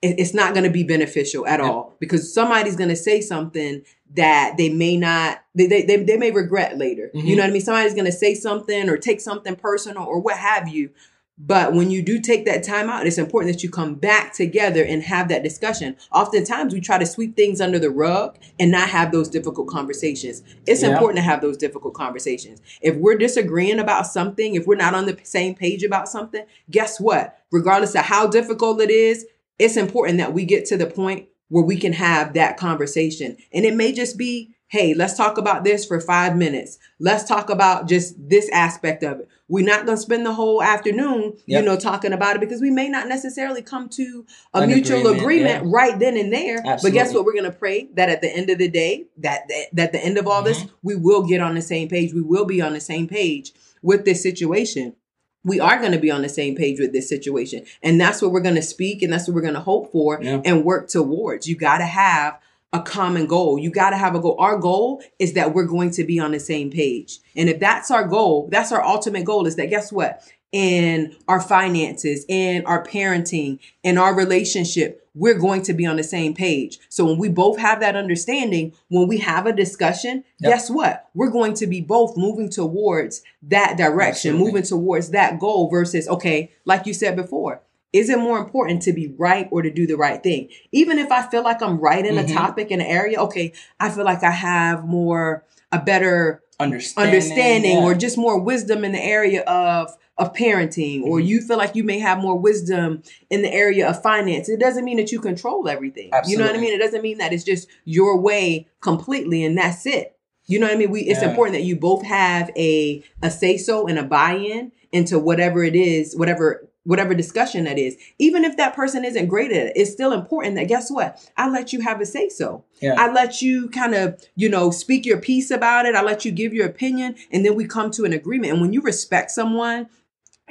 it's 0.06 0.34
not 0.34 0.54
going 0.54 0.66
to 0.66 0.70
be 0.70 0.84
beneficial 0.84 1.48
at 1.48 1.62
all 1.62 1.94
because 1.98 2.34
somebody's 2.34 2.76
going 2.76 2.90
to 2.90 2.96
say 2.96 3.22
something 3.22 3.82
that 4.16 4.56
they 4.58 4.70
may 4.70 4.98
not 4.98 5.40
they, 5.56 5.68
they, 5.68 5.84
they, 5.84 5.98
they 6.04 6.18
may 6.18 6.32
regret 6.32 6.78
later. 6.78 7.12
You 7.14 7.22
Mhm. 7.24 7.38
know 7.38 7.44
what 7.44 7.50
i 7.50 7.54
mean? 7.54 7.62
Somebody's 7.62 7.94
going 7.94 8.06
to 8.06 8.12
say 8.12 8.34
something 8.36 8.90
or 8.90 8.98
take 8.98 9.22
something 9.22 9.56
personal 9.56 10.04
or 10.04 10.20
what 10.20 10.38
have 10.38 10.68
you. 10.68 10.90
But 11.38 11.74
when 11.74 11.90
you 11.90 12.04
do 12.04 12.20
take 12.20 12.46
that 12.46 12.64
time 12.64 12.90
out 12.92 13.08
it's 13.08 13.18
important 13.18 13.54
that 13.54 13.64
you 13.64 13.70
come 13.70 13.96
back 13.96 14.34
together 14.34 14.84
and 14.84 15.02
have 15.04 15.30
that 15.30 15.42
discussion. 15.44 15.96
Oftentimes 16.12 16.74
we 16.74 16.80
try 16.82 16.98
to 17.00 17.06
sweep 17.08 17.36
things 17.36 17.60
under 17.60 17.80
the 17.80 17.90
rug 17.90 18.38
and 18.60 18.72
not 18.72 18.90
have 18.90 19.12
those 19.12 19.30
difficult 19.30 19.68
conversations. 19.68 20.44
It's 20.68 20.84
Yeah. 20.84 20.90
important 20.92 21.18
to 21.18 21.24
have 21.24 21.42
those 21.42 21.58
difficult 21.58 21.96
conversations. 21.96 22.62
If 22.82 22.96
we're 22.98 23.18
disagreeing 23.18 23.80
about 23.80 24.06
something 24.08 24.54
if 24.56 24.68
we're 24.68 24.76
not 24.76 24.94
on 24.94 25.06
the 25.08 25.18
same 25.24 25.56
page 25.56 25.84
about 25.84 26.08
something 26.08 26.46
guess 26.70 27.00
what? 27.00 27.36
Regardless 27.52 27.96
of 27.96 28.02
how 28.06 28.28
difficult 28.28 28.80
it 28.82 28.92
is 28.92 29.26
it's 29.60 29.78
important 29.78 30.18
that 30.18 30.34
we 30.34 30.46
get 30.46 30.66
to 30.66 30.76
the 30.78 30.88
point 30.88 31.28
where 31.54 31.64
we 31.64 31.78
can 31.78 31.94
have 31.94 32.34
that 32.34 32.58
conversation. 32.58 33.38
And 33.54 33.64
it 33.64 33.76
may 33.76 33.92
just 33.92 34.18
be, 34.18 34.56
hey, 34.70 34.96
let's 34.96 35.16
talk 35.16 35.38
about 35.38 35.64
this 35.64 35.86
for 35.86 36.02
five 36.02 36.36
minutes. 36.36 36.80
Let's 37.00 37.26
talk 37.26 37.52
about 37.52 37.88
just 37.88 38.16
this 38.28 38.50
aspect 38.50 39.04
of 39.04 39.20
it. 39.20 39.28
We're 39.48 39.64
not 39.64 39.86
going 39.86 39.98
to 39.98 40.02
spend 40.02 40.26
the 40.26 40.34
whole 40.34 40.64
afternoon, 40.64 41.38
you 41.46 41.62
know, 41.62 41.78
talking 41.78 42.12
about 42.12 42.38
it 42.38 42.40
because 42.40 42.60
we 42.60 42.72
may 42.72 42.90
not 42.90 43.08
necessarily 43.08 43.62
come 43.62 43.88
to 43.90 44.26
a 44.56 44.62
An 44.62 44.70
mutual 44.70 45.02
agreement, 45.06 45.22
agreement, 45.22 45.66
yeah. 45.66 45.72
right 45.72 46.00
then 46.00 46.18
and 46.18 46.34
there. 46.34 46.64
But 46.64 46.92
guess 46.92 47.14
what? 47.14 47.24
We're 47.24 47.34
going 47.34 47.44
to 47.44 47.52
pray 47.52 47.88
that 47.94 48.10
at 48.10 48.22
the 48.22 48.36
end 48.36 48.50
of 48.50 48.58
the 48.58 48.68
day, 48.68 49.06
that 49.18 49.48
that, 49.48 49.66
that 49.74 49.92
the 49.92 50.04
end 50.04 50.18
of 50.18 50.28
all 50.28 50.42
this, 50.42 50.58
Mm-hmm. 50.64 50.76
we 50.82 50.96
will 50.96 51.22
get 51.28 51.40
on 51.40 51.54
the 51.54 51.62
same 51.62 51.88
page. 51.88 52.12
We 52.16 52.24
will 52.24 52.46
be 52.46 52.60
on 52.60 52.74
the 52.74 52.82
same 52.82 53.08
page 53.08 53.54
with 53.84 54.06
this 54.06 54.24
situation 54.24 54.96
we 55.44 55.60
are 55.60 55.80
going 55.80 55.92
to 55.92 56.00
be 56.00 56.10
on 56.12 56.22
the 56.22 56.30
same 56.30 56.56
page 56.56 56.80
with 56.80 56.94
this 56.94 57.10
situation. 57.10 57.66
And 57.82 58.00
that's 58.00 58.22
what 58.22 58.32
we're 58.32 58.42
going 58.42 58.56
to 58.56 58.62
speak 58.62 59.02
and 59.02 59.12
that's 59.12 59.28
what 59.28 59.36
we're 59.36 59.42
going 59.42 59.54
to 59.56 59.60
hope 59.60 59.92
for 59.92 60.20
Yeah. 60.22 60.42
and 60.46 60.64
work 60.64 60.88
towards. 60.90 61.48
You 61.48 61.56
got 61.56 61.80
to 61.80 61.86
have 61.86 62.40
a 62.72 62.82
common 62.82 63.28
goal. 63.28 63.60
You 63.60 63.70
got 63.70 63.92
to 63.92 63.98
have 63.98 64.16
a 64.16 64.20
goal. 64.20 64.36
Our 64.40 64.58
goal 64.58 65.04
is 65.20 65.34
that 65.34 65.54
we're 65.54 65.66
going 65.66 65.92
to 65.92 66.04
be 66.04 66.20
on 66.20 66.32
the 66.32 66.40
same 66.40 66.72
page. 66.72 67.20
And 67.36 67.50
if 67.50 67.60
that's 67.60 67.92
our 67.92 68.08
goal, 68.08 68.48
that's 68.52 68.72
our 68.72 68.84
ultimate 68.84 69.26
goal 69.26 69.46
is 69.46 69.56
that 69.58 69.68
guess 69.70 69.92
what? 69.92 70.22
In 70.54 71.16
our 71.28 71.42
finances, 71.42 72.26
in 72.30 72.64
our 72.68 72.86
parenting, 72.86 73.58
in 73.82 73.98
our 73.98 74.14
relationship, 74.16 75.00
we're 75.16 75.38
going 75.40 75.64
to 75.64 75.74
be 75.74 75.84
on 75.88 75.96
the 75.98 76.04
same 76.04 76.36
page. 76.36 76.78
So 76.90 77.06
when 77.06 77.18
we 77.18 77.28
both 77.28 77.58
have 77.58 77.80
that 77.80 77.96
understanding, 77.96 78.72
when 78.90 79.08
we 79.08 79.18
have 79.18 79.48
a 79.48 79.52
discussion, 79.52 80.24
Yep. 80.42 80.52
guess 80.52 80.70
what? 80.70 81.10
We're 81.16 81.32
going 81.32 81.56
to 81.56 81.66
be 81.66 81.82
both 81.82 82.16
moving 82.18 82.50
towards 82.50 83.24
that 83.42 83.78
direction, 83.78 84.30
Absolutely. 84.36 84.46
moving 84.46 84.64
towards 84.64 85.10
that 85.10 85.40
goal 85.40 85.70
versus, 85.72 86.08
okay, 86.08 86.52
like 86.66 86.86
you 86.86 86.94
said 86.94 87.16
before, 87.16 87.62
is 87.92 88.10
it 88.12 88.20
more 88.20 88.38
important 88.38 88.84
to 88.84 88.94
be 88.94 89.12
right 89.18 89.48
or 89.52 89.64
to 89.64 89.72
do 89.72 89.88
the 89.88 89.98
right 89.98 90.22
thing? 90.22 90.50
Even 90.72 91.00
if 91.00 91.12
I 91.12 91.24
feel 91.24 91.44
like 91.44 91.64
I'm 91.64 91.80
right 91.80 92.06
in 92.06 92.20
a 92.20 92.24
Mhm. 92.24 92.34
topic 92.34 92.70
in 92.70 92.80
an 92.80 92.86
area, 92.88 93.20
okay, 93.22 93.54
I 93.80 93.90
feel 93.90 94.06
like 94.06 94.24
I 94.24 94.32
have 94.32 94.86
more, 94.86 95.44
a 95.72 95.80
better 95.80 96.42
Understanding, 96.60 97.14
understanding 97.16 97.78
yeah. 97.80 97.84
or 97.84 97.96
just 97.96 98.16
more 98.18 98.40
wisdom 98.40 98.86
in 98.86 98.92
the 98.92 99.04
area 99.04 99.42
of 99.42 99.96
of 100.18 100.32
parenting 100.34 101.02
or 101.04 101.20
Mhm. 101.20 101.26
you 101.28 101.42
feel 101.42 101.58
like 101.58 101.76
you 101.76 101.84
may 101.84 101.98
have 102.00 102.20
more 102.20 102.38
wisdom 102.38 103.02
in 103.32 103.42
the 103.42 103.52
area 103.52 103.90
of 103.90 104.02
finance 104.04 104.48
it 104.48 104.60
doesn't 104.60 104.86
mean 104.86 104.98
that 104.98 105.12
you 105.12 105.20
control 105.20 105.68
everything 105.68 106.12
you 106.28 106.38
know 106.38 106.46
what 106.46 106.56
i 106.56 106.60
mean 106.60 106.74
it 106.74 106.78
doesn't 106.78 107.02
mean 107.02 107.18
that 107.18 107.34
it's 107.34 107.44
just 107.44 107.68
your 107.86 108.20
way 108.20 108.68
completely 108.80 109.44
and 109.44 109.58
that's 109.58 109.86
it 109.88 110.16
you 110.46 110.60
know 110.60 110.68
what 110.68 110.76
i 110.76 110.78
mean 110.78 110.92
we 110.92 111.02
it's 111.02 111.22
Yeah. 111.24 111.30
important 111.30 111.56
that 111.58 111.64
you 111.64 111.76
both 111.76 112.04
have 112.06 112.52
a 112.56 113.04
a 113.24 113.32
say 113.32 113.58
so 113.58 113.88
and 113.88 113.98
a 113.98 114.04
buy-in 114.04 114.72
into 114.92 115.18
whatever 115.18 115.64
it 115.64 115.76
is 115.76 116.16
whatever 116.16 116.70
whatever 116.86 117.16
discussion 117.16 117.64
that 117.64 117.80
is 117.80 117.96
even 118.20 118.44
if 118.44 118.56
that 118.58 118.76
person 118.76 119.04
isn't 119.06 119.28
great 119.28 119.52
at 119.52 119.68
it 119.68 119.74
it's 119.76 119.92
still 119.92 120.12
important 120.14 120.56
that 120.58 120.68
guess 120.68 120.92
what 120.92 121.18
i 121.38 121.50
let 121.50 121.74
you 121.74 121.80
have 121.82 122.00
a 122.02 122.06
say 122.06 122.30
so 122.30 122.64
Yeah. 122.82 122.96
I 122.98 123.10
let 123.14 123.42
you 123.42 123.70
kind 123.70 123.96
of, 123.96 124.22
you 124.36 124.50
know, 124.50 124.70
speak 124.70 125.06
your 125.06 125.18
piece 125.18 125.50
about 125.52 125.86
it. 125.86 125.96
I 125.96 126.02
let 126.04 126.26
you 126.26 126.32
give 126.34 126.54
your 126.54 126.66
opinion 126.68 127.16
and 127.32 127.46
then 127.46 127.56
we 127.56 127.64
come 127.66 127.90
to 127.92 128.04
an 128.04 128.12
agreement. 128.12 128.52
And 128.52 128.62
when 128.62 128.74
you 128.74 128.82
respect 128.82 129.32
someone 129.32 129.88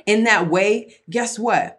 in 0.06 0.24
that 0.24 0.48
way, 0.50 0.96
guess 1.08 1.38
what? 1.38 1.78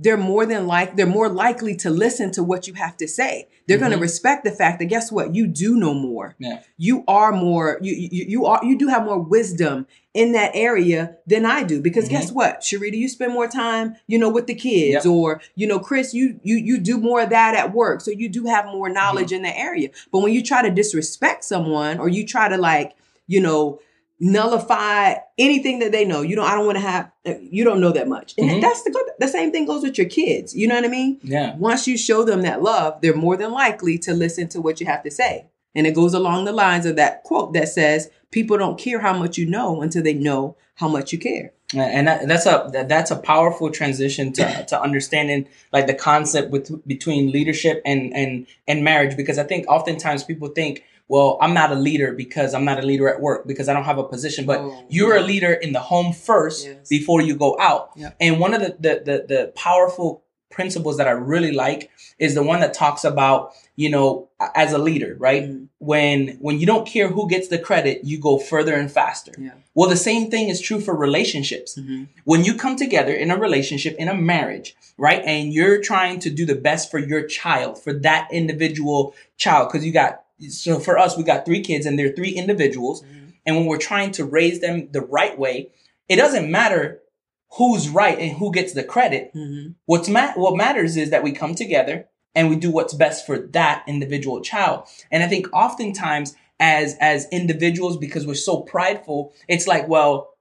they're 0.00 0.16
more 0.16 0.46
than 0.46 0.68
like 0.68 0.94
they're 0.94 1.06
more 1.06 1.28
likely 1.28 1.74
to 1.74 1.90
listen 1.90 2.30
to 2.30 2.40
what 2.40 2.68
you 2.68 2.74
have 2.74 2.96
to 2.96 3.08
say. 3.08 3.48
They're 3.66 3.78
going 3.78 3.90
to 3.90 3.98
respect 3.98 4.44
the 4.44 4.52
fact 4.52 4.78
that 4.78 4.84
guess 4.84 5.10
what? 5.10 5.34
You 5.34 5.48
do 5.48 5.74
know 5.74 5.92
more. 5.92 6.36
Yeah. 6.38 6.62
You 6.76 7.02
are 7.08 7.32
more 7.32 7.78
you 7.82 7.94
you, 8.12 8.24
you 8.28 8.46
are 8.46 8.64
you 8.64 8.78
do 8.78 8.86
have 8.86 9.04
more 9.04 9.18
wisdom 9.18 9.88
in 10.14 10.30
that 10.34 10.52
area 10.54 11.16
than 11.26 11.44
I 11.44 11.64
do 11.64 11.82
because 11.82 12.06
Mhm. 12.06 12.10
guess 12.10 12.30
what? 12.30 12.60
Sharita, 12.60 12.96
you 12.96 13.08
spend 13.08 13.32
more 13.32 13.48
time, 13.48 13.96
you 14.06 14.20
know, 14.20 14.28
with 14.28 14.46
the 14.46 14.54
kids 14.54 15.04
Yep. 15.04 15.12
or 15.12 15.40
you 15.56 15.66
know, 15.66 15.80
Chris, 15.80 16.14
you 16.14 16.38
you 16.44 16.54
you 16.58 16.78
do 16.78 16.98
more 16.98 17.22
of 17.22 17.30
that 17.30 17.56
at 17.56 17.74
work. 17.74 18.00
So 18.00 18.12
you 18.12 18.28
do 18.28 18.44
have 18.44 18.66
more 18.66 18.88
knowledge 18.88 19.32
in 19.32 19.42
the 19.42 19.58
area. 19.58 19.88
But 20.12 20.20
when 20.20 20.32
you 20.32 20.44
try 20.44 20.62
to 20.62 20.70
disrespect 20.70 21.42
someone 21.42 21.98
or 21.98 22.08
you 22.08 22.24
try 22.24 22.48
to 22.48 22.56
like, 22.56 22.92
you 23.26 23.40
know, 23.40 23.80
nullify 24.20 25.14
anything 25.38 25.78
that 25.80 25.92
they 25.92 26.04
know. 26.04 26.22
You 26.22 26.36
don't. 26.36 26.46
I 26.46 26.54
don't 26.54 26.66
want 26.66 26.76
to 26.78 26.82
have. 26.82 27.10
uh, 27.26 27.34
You 27.40 27.64
don't 27.64 27.80
know 27.80 27.92
that 27.92 28.08
much, 28.08 28.34
and 28.38 28.50
Mhm. 28.50 28.60
that's 28.60 28.82
the 28.82 28.90
good. 28.90 29.04
the 29.18 29.28
same 29.28 29.50
thing 29.50 29.66
goes 29.66 29.82
with 29.82 29.98
your 29.98 30.08
kids. 30.08 30.54
You 30.54 30.68
know 30.68 30.74
what 30.76 30.84
I 30.84 30.88
mean? 30.88 31.18
Yeah. 31.22 31.56
Once 31.56 31.86
you 31.88 31.96
show 31.98 32.22
them 32.24 32.42
that 32.42 32.62
love, 32.62 33.00
they're 33.00 33.14
more 33.16 33.36
than 33.36 33.52
likely 33.52 33.98
to 33.98 34.14
listen 34.14 34.48
to 34.48 34.60
what 34.60 34.80
you 34.80 34.86
have 34.86 35.02
to 35.02 35.10
say. 35.10 35.46
And 35.74 35.86
it 35.86 35.94
goes 35.94 36.14
along 36.14 36.44
the 36.44 36.52
lines 36.52 36.86
of 36.86 36.96
that 36.96 37.22
quote 37.24 37.52
that 37.54 37.68
says, 37.68 38.10
"People 38.30 38.56
don't 38.58 38.78
care 38.78 39.00
how 39.00 39.12
much 39.16 39.38
you 39.38 39.46
know 39.46 39.82
until 39.82 40.02
they 40.02 40.14
know 40.14 40.56
how 40.74 40.88
much 40.88 41.12
you 41.12 41.18
care." 41.18 41.52
and 41.76 42.08
that, 42.08 42.26
that's 42.26 42.46
a 42.46 42.66
that, 42.72 42.88
that's 42.88 43.10
a 43.10 43.16
powerful 43.16 43.70
transition 43.70 44.32
to, 44.32 44.64
to 44.66 44.80
understanding 44.80 45.46
like 45.70 45.86
the 45.86 45.92
concept 45.92 46.50
with 46.50 46.70
between 46.88 47.30
leadership 47.30 47.82
and 47.84 48.12
and 48.14 48.46
and 48.66 48.82
marriage 48.82 49.16
because 49.18 49.38
I 49.38 49.44
think 49.44 49.66
oftentimes 49.68 50.24
people 50.24 50.48
think 50.48 50.82
well 51.08 51.38
I'm 51.40 51.54
not 51.54 51.70
a 51.72 51.74
leader 51.74 52.12
because 52.12 52.54
I'm 52.54 52.64
not 52.64 52.78
a 52.78 52.86
leader 52.86 53.08
at 53.08 53.20
work 53.20 53.46
because 53.46 53.68
I 53.68 53.72
don't 53.74 53.84
have 53.84 53.98
a 53.98 54.04
position 54.04 54.46
but 54.46 54.60
Oh, 54.60 54.84
you're 54.88 55.16
a 55.16 55.22
leader 55.22 55.52
in 55.52 55.72
the 55.72 55.80
home 55.80 56.12
first 56.12 56.66
Yes. 56.66 56.88
before 56.88 57.20
you 57.22 57.34
go 57.36 57.56
out 57.58 57.90
Yep. 57.96 58.16
and 58.20 58.40
one 58.40 58.52
of 58.54 58.60
the, 58.60 58.70
the 58.80 58.92
the 59.08 59.16
the 59.32 59.52
powerful 59.56 60.22
principles 60.50 60.96
that 60.96 61.06
I 61.06 61.12
really 61.12 61.52
like 61.52 61.90
is 62.18 62.34
the 62.34 62.42
one 62.42 62.60
that 62.60 62.72
talks 62.74 63.04
about 63.04 63.52
you 63.76 63.90
know 63.90 64.28
as 64.54 64.72
a 64.72 64.78
leader 64.78 65.14
right 65.18 65.44
Mhm. 65.44 65.68
when 65.78 66.16
when 66.40 66.58
you 66.60 66.66
don't 66.66 66.86
care 66.86 67.08
who 67.08 67.28
gets 67.28 67.48
the 67.48 67.58
credit 67.58 68.00
you 68.10 68.18
go 68.18 68.38
further 68.38 68.74
and 68.74 68.90
faster 68.90 69.32
Yeah. 69.38 69.50
well 69.74 69.88
the 69.88 70.02
same 70.10 70.30
thing 70.30 70.48
is 70.48 70.60
true 70.60 70.80
for 70.80 70.94
relationships 70.96 71.70
Mm-hmm. 71.78 72.04
when 72.24 72.44
you 72.46 72.54
come 72.54 72.76
together 72.76 73.12
in 73.24 73.30
a 73.30 73.36
relationship, 73.36 73.94
in 74.02 74.08
a 74.08 74.14
marriage, 74.14 74.74
right, 75.06 75.22
and 75.32 75.52
you're 75.52 75.80
trying 75.92 76.18
to 76.24 76.30
do 76.30 76.44
the 76.46 76.54
best 76.68 76.90
for 76.90 76.98
your 76.98 77.22
child, 77.40 77.72
for 77.84 77.92
that 78.08 78.28
individual 78.32 79.14
child, 79.36 79.68
because 79.68 79.84
you 79.86 79.92
got, 79.92 80.12
so 80.48 80.78
for 80.78 80.98
us, 80.98 81.16
we 81.16 81.22
got 81.24 81.44
three 81.44 81.60
kids 81.60 81.86
and 81.86 81.98
they're 81.98 82.12
three 82.12 82.30
individuals. 82.30 83.02
And 83.46 83.56
when 83.56 83.66
we're 83.66 83.78
trying 83.78 84.12
to 84.12 84.24
raise 84.24 84.60
them 84.60 84.88
the 84.92 85.00
right 85.00 85.38
way, 85.38 85.70
it 86.08 86.16
doesn't 86.16 86.50
matter 86.50 87.00
who's 87.52 87.88
right 87.88 88.18
and 88.18 88.36
who 88.36 88.52
gets 88.52 88.72
the 88.74 88.84
credit. 88.84 89.32
Mm-hmm. 89.34 89.70
What's 89.86 90.08
ma- 90.08 90.32
what 90.34 90.56
matters 90.56 90.96
is 90.96 91.10
that 91.10 91.22
we 91.22 91.32
come 91.32 91.54
together 91.54 92.06
and 92.34 92.50
we 92.50 92.56
do 92.56 92.70
what's 92.70 92.92
best 92.94 93.24
for 93.26 93.38
that 93.38 93.84
individual 93.88 94.40
child. 94.42 94.84
And 95.10 95.22
I 95.22 95.28
think 95.28 95.46
oftentimes 95.52 96.36
as 96.60 96.96
as 97.00 97.26
individuals, 97.32 97.96
because 97.96 98.26
we're 98.26 98.34
so 98.34 98.60
prideful, 98.60 99.32
it's 99.48 99.66
like, 99.66 99.88
well, 99.88 100.34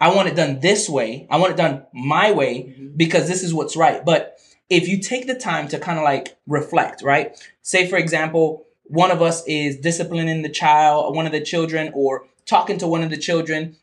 I 0.00 0.14
want 0.14 0.28
it 0.28 0.34
done 0.36 0.60
this 0.60 0.88
way. 0.90 1.26
I 1.30 1.38
want 1.38 1.52
it 1.52 1.56
done 1.56 1.86
my 1.94 2.32
way 2.32 2.54
Mm-hmm. 2.64 2.96
because 2.96 3.28
this 3.28 3.42
is 3.42 3.54
what's 3.54 3.76
right. 3.76 4.04
But 4.04 4.36
if 4.68 4.88
you 4.88 4.98
take 5.00 5.26
the 5.26 5.34
time 5.34 5.68
to 5.68 5.78
kind 5.78 5.98
of 5.98 6.04
like 6.04 6.36
reflect, 6.46 7.02
right? 7.02 7.36
Say, 7.62 7.88
for 7.88 7.96
example, 7.96 8.66
one 8.84 9.10
of 9.10 9.22
us 9.22 9.44
is 9.46 9.76
disciplining 9.78 10.42
the 10.42 10.48
child, 10.48 11.14
one 11.14 11.26
of 11.26 11.32
the 11.32 11.40
children, 11.40 11.90
or 11.94 12.26
talking 12.46 12.78
to 12.78 12.86
one 12.86 13.02
of 13.02 13.10
the 13.10 13.16
children, 13.16 13.76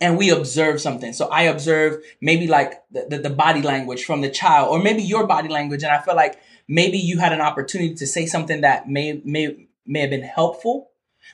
and 0.00 0.16
we 0.16 0.30
observe 0.30 0.80
something. 0.80 1.12
So 1.12 1.28
I 1.28 1.42
observe 1.42 2.02
maybe 2.20 2.46
like 2.46 2.82
the, 2.90 3.06
the, 3.08 3.18
the 3.18 3.30
body 3.30 3.62
language 3.62 4.04
from 4.04 4.20
the 4.20 4.30
child, 4.30 4.70
or 4.70 4.82
maybe 4.82 5.02
your 5.02 5.26
body 5.26 5.48
language, 5.48 5.82
and 5.82 5.92
I 5.92 6.00
feel 6.00 6.16
like 6.16 6.38
maybe 6.68 6.98
you 6.98 7.18
had 7.18 7.32
an 7.32 7.40
opportunity 7.40 7.94
to 7.94 8.06
say 8.06 8.26
something 8.26 8.60
that 8.60 8.88
may 8.88 9.20
may 9.24 9.68
may 9.86 10.00
have 10.00 10.10
been 10.10 10.22
helpful 10.22 10.90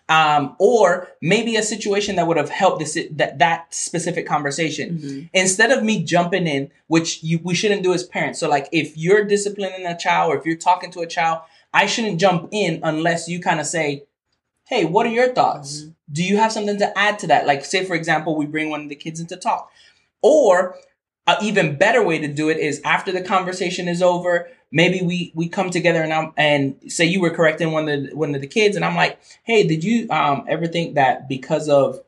um, 0.08 0.54
or 0.58 1.08
maybe 1.22 1.56
a 1.56 1.62
situation 1.62 2.16
that 2.16 2.26
would 2.26 2.36
have 2.36 2.50
helped 2.50 2.78
this 2.78 2.98
that 3.12 3.38
that 3.38 3.72
specific 3.74 4.26
conversation. 4.26 4.98
Mm-hmm. 4.98 5.26
Instead 5.32 5.70
of 5.70 5.82
me 5.82 6.04
jumping 6.04 6.46
in, 6.46 6.70
which 6.88 7.22
you 7.22 7.40
we 7.42 7.54
shouldn't 7.54 7.82
do 7.82 7.92
as 7.94 8.04
parents. 8.04 8.38
So 8.38 8.48
like 8.48 8.68
if 8.72 8.96
you're 8.96 9.24
disciplining 9.24 9.86
a 9.86 9.96
child 9.96 10.32
or 10.32 10.38
if 10.38 10.44
you're 10.44 10.56
talking 10.56 10.90
to 10.92 11.00
a 11.00 11.06
child, 11.06 11.40
I 11.74 11.86
shouldn't 11.86 12.20
jump 12.20 12.48
in 12.52 12.80
unless 12.82 13.28
you 13.28 13.40
kind 13.40 13.60
of 13.60 13.66
say, 13.66 14.04
"Hey, 14.68 14.84
what 14.86 15.04
are 15.06 15.10
your 15.10 15.34
thoughts? 15.34 15.80
Mm-hmm. 15.82 15.90
Do 16.12 16.22
you 16.24 16.36
have 16.38 16.52
something 16.52 16.78
to 16.78 16.98
add 16.98 17.18
to 17.20 17.26
that?" 17.26 17.46
Like 17.46 17.64
say 17.64 17.84
for 17.84 17.94
example, 17.94 18.36
we 18.36 18.46
bring 18.46 18.70
one 18.70 18.82
of 18.82 18.88
the 18.88 18.96
kids 18.96 19.20
in 19.20 19.26
to 19.26 19.36
talk, 19.36 19.70
or 20.22 20.76
an 21.26 21.36
even 21.42 21.76
better 21.76 22.02
way 22.02 22.18
to 22.18 22.28
do 22.28 22.48
it 22.50 22.58
is 22.58 22.80
after 22.84 23.10
the 23.10 23.22
conversation 23.22 23.88
is 23.88 24.02
over, 24.02 24.48
maybe 24.70 25.00
we 25.02 25.32
we 25.34 25.48
come 25.48 25.70
together 25.70 26.02
and 26.02 26.12
I'm, 26.12 26.32
and 26.36 26.76
say 26.88 27.06
you 27.06 27.20
were 27.20 27.30
correcting 27.30 27.72
one 27.72 27.88
of 27.88 28.02
the, 28.04 28.14
one 28.16 28.34
of 28.34 28.40
the 28.42 28.46
kids, 28.46 28.76
and 28.76 28.84
I'm 28.84 28.94
like, 28.96 29.18
hey, 29.42 29.66
did 29.66 29.82
you 29.82 30.06
um 30.10 30.44
ever 30.48 30.66
think 30.66 30.94
that 30.94 31.28
because 31.28 31.68
of 31.68 32.00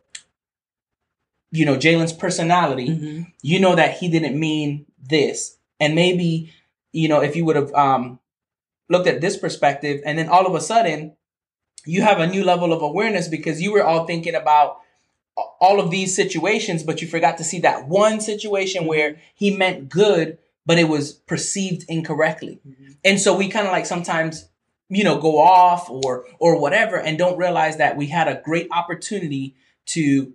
you 1.51 1.65
know 1.65 1.77
Jalen's 1.77 2.13
personality, 2.13 2.89
Mm-hmm. 2.89 3.23
you 3.43 3.59
know 3.61 3.75
that 3.75 3.97
he 3.99 4.09
didn't 4.09 4.39
mean 4.39 4.87
this, 5.03 5.57
and 5.81 5.95
maybe 5.95 6.53
you 6.93 7.09
know 7.09 7.21
if 7.23 7.37
you 7.37 7.45
would 7.47 7.57
have 7.57 7.73
um 7.75 8.19
looked 8.89 9.07
at 9.07 9.21
this 9.21 9.37
perspective, 9.37 10.01
and 10.05 10.19
then 10.19 10.29
all 10.29 10.47
of 10.47 10.55
a 10.55 10.61
sudden 10.61 11.17
you 11.87 12.03
have 12.03 12.19
a 12.19 12.27
new 12.27 12.45
level 12.45 12.73
of 12.73 12.83
awareness 12.83 13.29
because 13.29 13.63
you 13.63 13.73
were 13.73 13.85
all 13.85 14.07
thinking 14.07 14.35
about 14.35 14.79
all 15.61 15.81
of 15.81 15.91
these 15.91 16.17
situations, 16.17 16.83
but 16.83 17.01
you 17.01 17.09
forgot 17.09 17.39
to 17.39 17.45
see 17.45 17.61
that 17.61 17.89
one 17.89 18.21
situation 18.21 18.87
where 18.87 19.19
he 19.35 19.57
meant 19.57 19.89
good, 19.89 20.39
but 20.65 20.79
it 20.79 20.89
was 20.89 21.13
perceived 21.13 21.85
incorrectly. 21.89 22.61
And 23.05 23.21
so 23.21 23.37
we 23.37 23.49
kind 23.49 23.67
of 23.67 23.73
like 23.73 23.87
sometimes, 23.87 24.49
you 24.89 25.05
know, 25.05 25.21
go 25.21 25.39
off 25.39 25.89
or 25.91 26.25
or 26.39 26.59
whatever 26.61 26.97
and 26.97 27.19
don't 27.19 27.39
realize 27.39 27.77
that 27.77 27.97
we 27.97 28.07
had 28.07 28.29
a 28.29 28.41
great 28.43 28.69
opportunity 28.73 29.55
to 29.87 30.33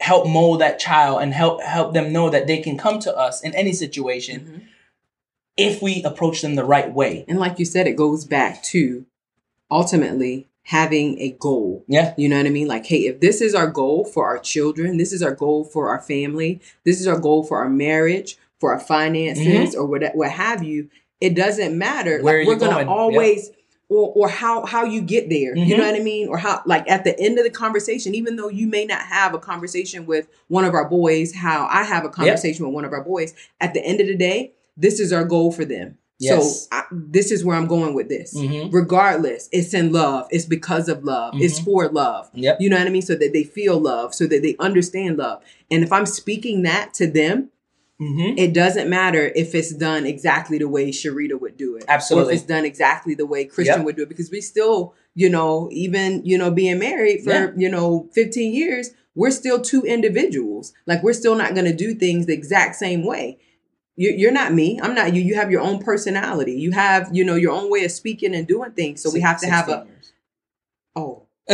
help 0.00 0.26
mold 0.26 0.60
that 0.60 0.80
child 0.80 1.22
and 1.22 1.32
help 1.32 1.62
help 1.62 1.94
them 1.94 2.12
know 2.12 2.30
that 2.30 2.46
they 2.46 2.58
can 2.58 2.76
come 2.76 2.98
to 2.98 3.16
us 3.16 3.42
in 3.42 3.54
any 3.54 3.72
situation 3.72 4.40
Mm-hmm. 4.40 4.58
If 5.56 5.82
we 5.82 6.02
approach 6.02 6.40
them 6.42 6.54
the 6.54 6.64
right 6.64 6.92
way. 6.92 7.24
And 7.28 7.38
like 7.38 7.58
you 7.58 7.64
said, 7.64 7.86
it 7.86 7.96
goes 7.96 8.24
back 8.24 8.62
to 8.64 9.04
ultimately 9.70 10.48
having 10.64 11.18
a 11.20 11.30
goal. 11.40 11.84
Yeah. 11.88 12.14
You 12.16 12.28
know 12.28 12.36
what 12.36 12.46
I 12.46 12.50
mean? 12.50 12.68
Like, 12.68 12.86
hey, 12.86 13.06
if 13.06 13.20
this 13.20 13.40
is 13.40 13.54
our 13.54 13.66
goal 13.66 14.04
for 14.04 14.26
our 14.26 14.38
children, 14.38 14.96
this 14.96 15.12
is 15.12 15.22
our 15.22 15.34
goal 15.34 15.64
for 15.64 15.88
our 15.88 16.00
family, 16.00 16.60
this 16.84 17.00
is 17.00 17.06
our 17.06 17.18
goal 17.18 17.42
for 17.44 17.58
our 17.58 17.68
marriage, 17.68 18.38
for 18.60 18.72
our 18.72 18.80
finances, 18.80 19.74
or 19.74 19.84
what 19.86 20.14
what 20.14 20.30
have 20.30 20.62
you, 20.62 20.88
it 21.20 21.34
doesn't 21.34 21.76
matter. 21.76 22.16
Mm-hmm. 22.18 22.24
Where 22.24 22.38
like, 22.38 22.44
are 22.44 22.48
we're 22.48 22.54
you 22.54 22.60
gonna 22.60 22.72
going? 22.72 22.86
Yep. 22.88 22.96
always 22.96 23.50
or 23.88 24.12
or 24.14 24.28
how 24.28 24.64
how 24.64 24.84
you 24.84 25.00
get 25.00 25.28
there. 25.28 25.56
You 25.56 25.74
Mhm. 25.74 25.78
know 25.78 25.90
what 25.90 26.00
I 26.00 26.02
mean? 26.04 26.28
Or 26.28 26.38
how 26.38 26.62
like 26.64 26.88
at 26.88 27.02
the 27.02 27.18
end 27.18 27.38
of 27.38 27.44
the 27.44 27.50
conversation, 27.50 28.14
even 28.14 28.36
though 28.36 28.48
you 28.48 28.68
may 28.68 28.84
not 28.84 29.00
have 29.02 29.34
a 29.34 29.38
conversation 29.38 30.06
with 30.06 30.28
one 30.48 30.64
of 30.64 30.74
our 30.74 30.88
boys, 30.88 31.34
how 31.34 31.66
I 31.70 31.82
have 31.82 32.04
a 32.04 32.08
conversation 32.08 32.64
with 32.64 32.72
one 32.74 32.84
of 32.84 32.92
our 32.92 33.02
boys, 33.02 33.34
at 33.60 33.74
the 33.74 33.84
end 33.84 34.00
of 34.00 34.06
the 34.06 34.14
day, 34.16 34.52
this 34.76 35.00
is 35.00 35.12
our 35.12 35.24
goal 35.24 35.52
for 35.52 35.64
them. 35.64 35.98
Yes. 36.18 36.62
So 36.62 36.68
I, 36.70 36.84
this 36.92 37.32
is 37.32 37.44
where 37.44 37.56
I'm 37.56 37.66
going 37.66 37.94
with 37.94 38.08
this. 38.08 38.32
Mhm. 38.36 38.72
Regardless, 38.72 39.48
it's 39.50 39.74
in 39.74 39.92
love. 39.92 40.28
It's 40.30 40.44
because 40.46 40.88
of 40.88 41.02
love. 41.02 41.34
It's 41.36 41.58
Mhm. 41.58 41.64
for 41.64 41.88
love. 41.88 42.30
Yep. 42.34 42.58
You 42.60 42.70
know 42.70 42.78
what 42.78 42.86
I 42.86 42.90
mean? 42.90 43.02
So 43.02 43.16
that 43.16 43.32
they 43.32 43.42
feel 43.42 43.80
love, 43.80 44.14
so 44.14 44.26
that 44.26 44.40
they 44.42 44.54
understand 44.60 45.18
love. 45.18 45.42
And 45.70 45.82
if 45.82 45.92
I'm 45.92 46.06
speaking 46.06 46.62
that 46.62 46.94
to 46.94 47.06
them, 47.08 47.48
Mm-hmm. 48.00 48.36
it 48.38 48.52
doesn't 48.52 48.88
matter 48.90 49.30
if 49.36 49.54
it's 49.54 49.72
done 49.72 50.06
exactly 50.06 50.58
the 50.58 50.66
way 50.68 50.90
Sharita 50.90 51.40
would 51.40 51.56
do 51.56 51.76
it. 51.76 51.84
Or 51.84 51.90
Absolutely. 51.90 52.34
if 52.34 52.40
it's 52.40 52.48
done 52.48 52.64
exactly 52.64 53.14
the 53.14 53.26
way 53.26 53.44
Christian 53.44 53.76
Yep. 53.78 53.84
would 53.84 53.96
do 53.96 54.02
it. 54.02 54.08
Because 54.08 54.30
we 54.30 54.40
still, 54.40 54.94
you 55.14 55.28
know, 55.28 55.68
even, 55.70 56.20
you 56.24 56.36
know, 56.36 56.50
being 56.50 56.78
married 56.80 57.22
for, 57.22 57.30
Yeah. 57.30 57.50
you 57.56 57.68
know, 57.68 58.08
15 58.12 58.52
years, 58.54 58.90
we're 59.14 59.30
still 59.30 59.60
two 59.60 59.82
individuals. 59.82 60.72
Like 60.86 61.02
we're 61.04 61.12
still 61.12 61.36
not 61.36 61.54
going 61.54 61.66
to 61.66 61.72
do 61.76 61.94
things 61.94 62.26
the 62.26 62.32
exact 62.32 62.74
same 62.76 63.04
way. 63.06 63.38
You- 63.96 64.14
You're 64.16 64.32
not 64.32 64.52
me. 64.54 64.80
I'm 64.82 64.94
not 64.94 65.14
you. 65.14 65.20
You 65.22 65.34
have 65.34 65.50
your 65.50 65.60
own 65.60 65.78
personality. 65.82 66.52
You 66.52 66.70
have, 66.72 67.10
you 67.12 67.24
know, 67.24 67.34
your 67.34 67.52
own 67.52 67.70
way 67.70 67.84
of 67.84 67.90
speaking 67.92 68.34
and 68.34 68.46
doing 68.46 68.70
things. 68.72 69.02
So 69.02 69.10
we 69.10 69.20
have 69.20 69.38
to 69.40 69.46
have 69.48 69.68
a, 69.68 69.86
oh, 70.96 71.22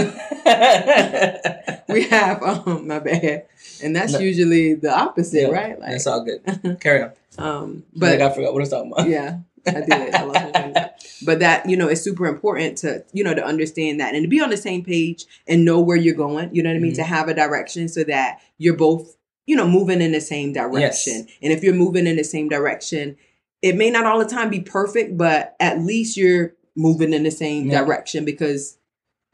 we 1.88 2.02
have, 2.04 2.42
um, 2.42 2.86
my 2.86 2.98
bad. 2.98 3.46
And 3.82 3.94
that's 3.96 4.12
No. 4.12 4.18
usually 4.20 4.74
the 4.74 4.96
opposite, 4.96 5.42
Yeah, 5.42 5.48
right? 5.48 5.78
Like, 5.80 5.90
That's 5.90 6.06
all 6.06 6.24
good. 6.24 6.78
Carry 6.80 7.02
on. 7.02 7.12
um, 7.38 7.84
But 7.94 8.18
but 8.18 8.22
I 8.22 8.34
forgot 8.34 8.52
what 8.52 8.60
I 8.60 8.62
was 8.62 8.68
talking 8.70 8.92
about. 8.92 9.08
yeah 9.08 9.38
i 9.66 9.72
did 9.72 9.92
I 10.14 10.22
lost 10.24 10.44
my 10.44 10.50
train 10.50 10.68
of 10.68 10.74
thought. 10.74 11.04
but 11.26 11.40
that 11.40 11.68
you 11.68 11.76
know 11.76 11.88
is 11.88 12.02
super 12.02 12.26
important 12.26 12.78
to 12.78 13.04
you 13.12 13.22
know 13.22 13.34
to 13.34 13.44
understand 13.44 14.00
that 14.00 14.14
and 14.14 14.22
to 14.24 14.28
be 14.28 14.40
on 14.40 14.48
the 14.50 14.56
same 14.56 14.82
page 14.82 15.26
and 15.46 15.62
know 15.64 15.78
where 15.80 15.96
you're 15.96 16.14
going 16.14 16.48
you 16.54 16.62
know 16.62 16.70
what 16.70 16.76
i 16.76 16.78
mean 16.78 16.92
Mhm. 16.92 16.96
to 16.96 17.02
have 17.02 17.28
a 17.28 17.34
direction 17.34 17.86
so 17.88 18.02
that 18.04 18.40
you're 18.56 18.76
both 18.76 19.16
you 19.48 19.56
know 19.56 19.66
moving 19.66 20.00
in 20.02 20.12
the 20.12 20.20
same 20.20 20.52
direction 20.52 21.26
and 21.42 21.52
if 21.52 21.62
you're 21.64 21.74
moving 21.74 22.06
in 22.06 22.16
the 22.16 22.24
same 22.24 22.48
direction 22.48 23.16
it 23.62 23.74
may 23.74 23.90
not 23.90 24.04
all 24.06 24.18
the 24.18 24.24
time 24.36 24.50
be 24.50 24.60
perfect 24.60 25.16
but 25.16 25.56
at 25.58 25.80
least 25.80 26.16
you're 26.16 26.54
moving 26.76 27.12
in 27.12 27.22
the 27.24 27.30
same 27.30 27.68
Yeah. 27.68 27.80
direction 27.80 28.24
because 28.24 28.78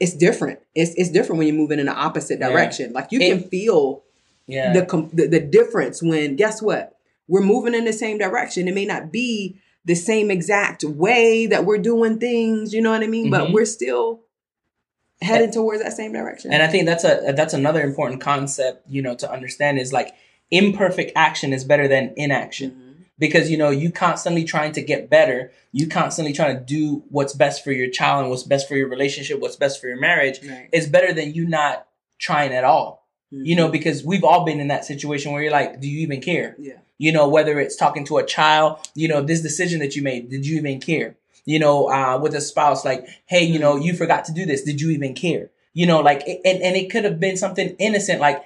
it's 0.00 0.14
different 0.16 0.60
it's 0.74 0.94
it's 0.96 1.10
different 1.10 1.38
when 1.38 1.48
you're 1.48 1.56
moving 1.56 1.78
in 1.80 1.86
the 1.86 1.92
opposite 1.92 2.38
Yeah. 2.40 2.48
direction 2.48 2.92
like 2.92 3.08
you 3.12 3.20
It- 3.20 3.28
can 3.28 3.48
feel 3.50 4.04
Yeah. 4.46 4.72
the, 4.72 4.86
com- 4.86 5.10
the 5.12 5.26
the 5.26 5.40
difference 5.40 6.02
when 6.02 6.36
guess 6.36 6.62
what 6.62 6.92
we're 7.26 7.40
moving 7.40 7.74
in 7.74 7.84
the 7.86 7.92
same 7.94 8.18
direction. 8.18 8.68
It 8.68 8.74
may 8.74 8.84
not 8.84 9.10
be 9.10 9.56
the 9.86 9.94
same 9.94 10.30
exact 10.30 10.84
way 10.84 11.46
that 11.46 11.64
we're 11.64 11.78
doing 11.78 12.18
things, 12.18 12.74
you 12.74 12.82
know 12.82 12.90
what 12.90 13.02
I 13.02 13.06
mean? 13.06 13.30
But 13.30 13.48
Mhm. 13.48 13.52
we're 13.54 13.64
still 13.64 14.20
heading 15.24 15.50
towards 15.52 15.82
that 15.82 15.92
same 15.92 16.12
direction. 16.12 16.52
And 16.52 16.62
I 16.62 16.68
think 16.68 16.86
that's 16.86 17.04
a 17.04 17.32
that's 17.36 17.54
another 17.54 17.82
important 17.82 18.20
concept, 18.20 18.88
you 18.88 19.02
know, 19.02 19.14
to 19.16 19.30
understand 19.30 19.78
is 19.78 19.92
like 19.92 20.14
imperfect 20.50 21.12
action 21.16 21.52
is 21.52 21.64
better 21.64 21.88
than 21.88 22.12
inaction. 22.16 22.70
Mhm. 22.70 23.04
Because 23.18 23.50
you 23.50 23.56
know, 23.56 23.70
you 23.70 23.90
constantly 23.90 24.44
trying 24.44 24.72
to 24.72 24.82
get 24.82 25.08
better, 25.08 25.52
you 25.72 25.86
constantly 25.86 26.32
trying 26.32 26.56
to 26.56 26.62
do 26.62 27.04
what's 27.10 27.32
best 27.32 27.62
for 27.64 27.72
your 27.72 27.88
child 27.88 28.22
and 28.22 28.30
what's 28.30 28.42
best 28.42 28.68
for 28.68 28.76
your 28.76 28.88
relationship, 28.88 29.40
what's 29.40 29.56
best 29.56 29.80
for 29.80 29.88
your 29.88 29.98
marriage 29.98 30.40
Right. 30.46 30.68
is 30.72 30.88
better 30.88 31.12
than 31.12 31.32
you 31.32 31.46
not 31.48 31.86
trying 32.18 32.52
at 32.52 32.64
all. 32.64 33.02
You 33.30 33.56
know, 33.56 33.68
because 33.68 34.04
we've 34.04 34.22
all 34.22 34.44
been 34.44 34.60
in 34.60 34.68
that 34.68 34.84
situation 34.84 35.32
where 35.32 35.42
you're 35.42 35.50
like, 35.50 35.80
do 35.80 35.88
you 35.88 35.98
even 36.00 36.20
care? 36.20 36.54
Yeah. 36.58 36.74
you 36.96 37.10
know 37.10 37.26
whether 37.28 37.58
it's 37.58 37.74
talking 37.74 38.04
to 38.04 38.18
a 38.18 38.24
child 38.24 38.78
you 38.94 39.08
know 39.08 39.20
this 39.20 39.40
decision 39.42 39.80
that 39.80 39.96
you 39.96 40.02
made 40.10 40.30
did 40.30 40.46
you 40.46 40.56
even 40.58 40.80
care 40.80 41.16
you 41.44 41.58
know 41.58 41.90
uh, 41.90 42.18
with 42.20 42.34
a 42.34 42.40
spouse 42.40 42.84
like 42.84 43.06
hey 43.26 43.44
you 43.44 43.58
know 43.58 43.74
mm-hmm. 43.74 43.84
you 43.84 43.94
forgot 43.94 44.24
to 44.26 44.32
do 44.32 44.46
this. 44.46 44.62
Did 44.62 44.80
you 44.80 44.90
even 44.90 45.14
care? 45.14 45.50
You 45.72 45.86
know 45.86 46.00
like 46.00 46.22
it- 46.26 46.40
and, 46.44 46.62
and 46.62 46.76
it 46.76 46.90
could 46.90 47.04
have 47.04 47.20
been 47.20 47.36
something 47.36 47.74
innocent 47.78 48.20
like 48.20 48.44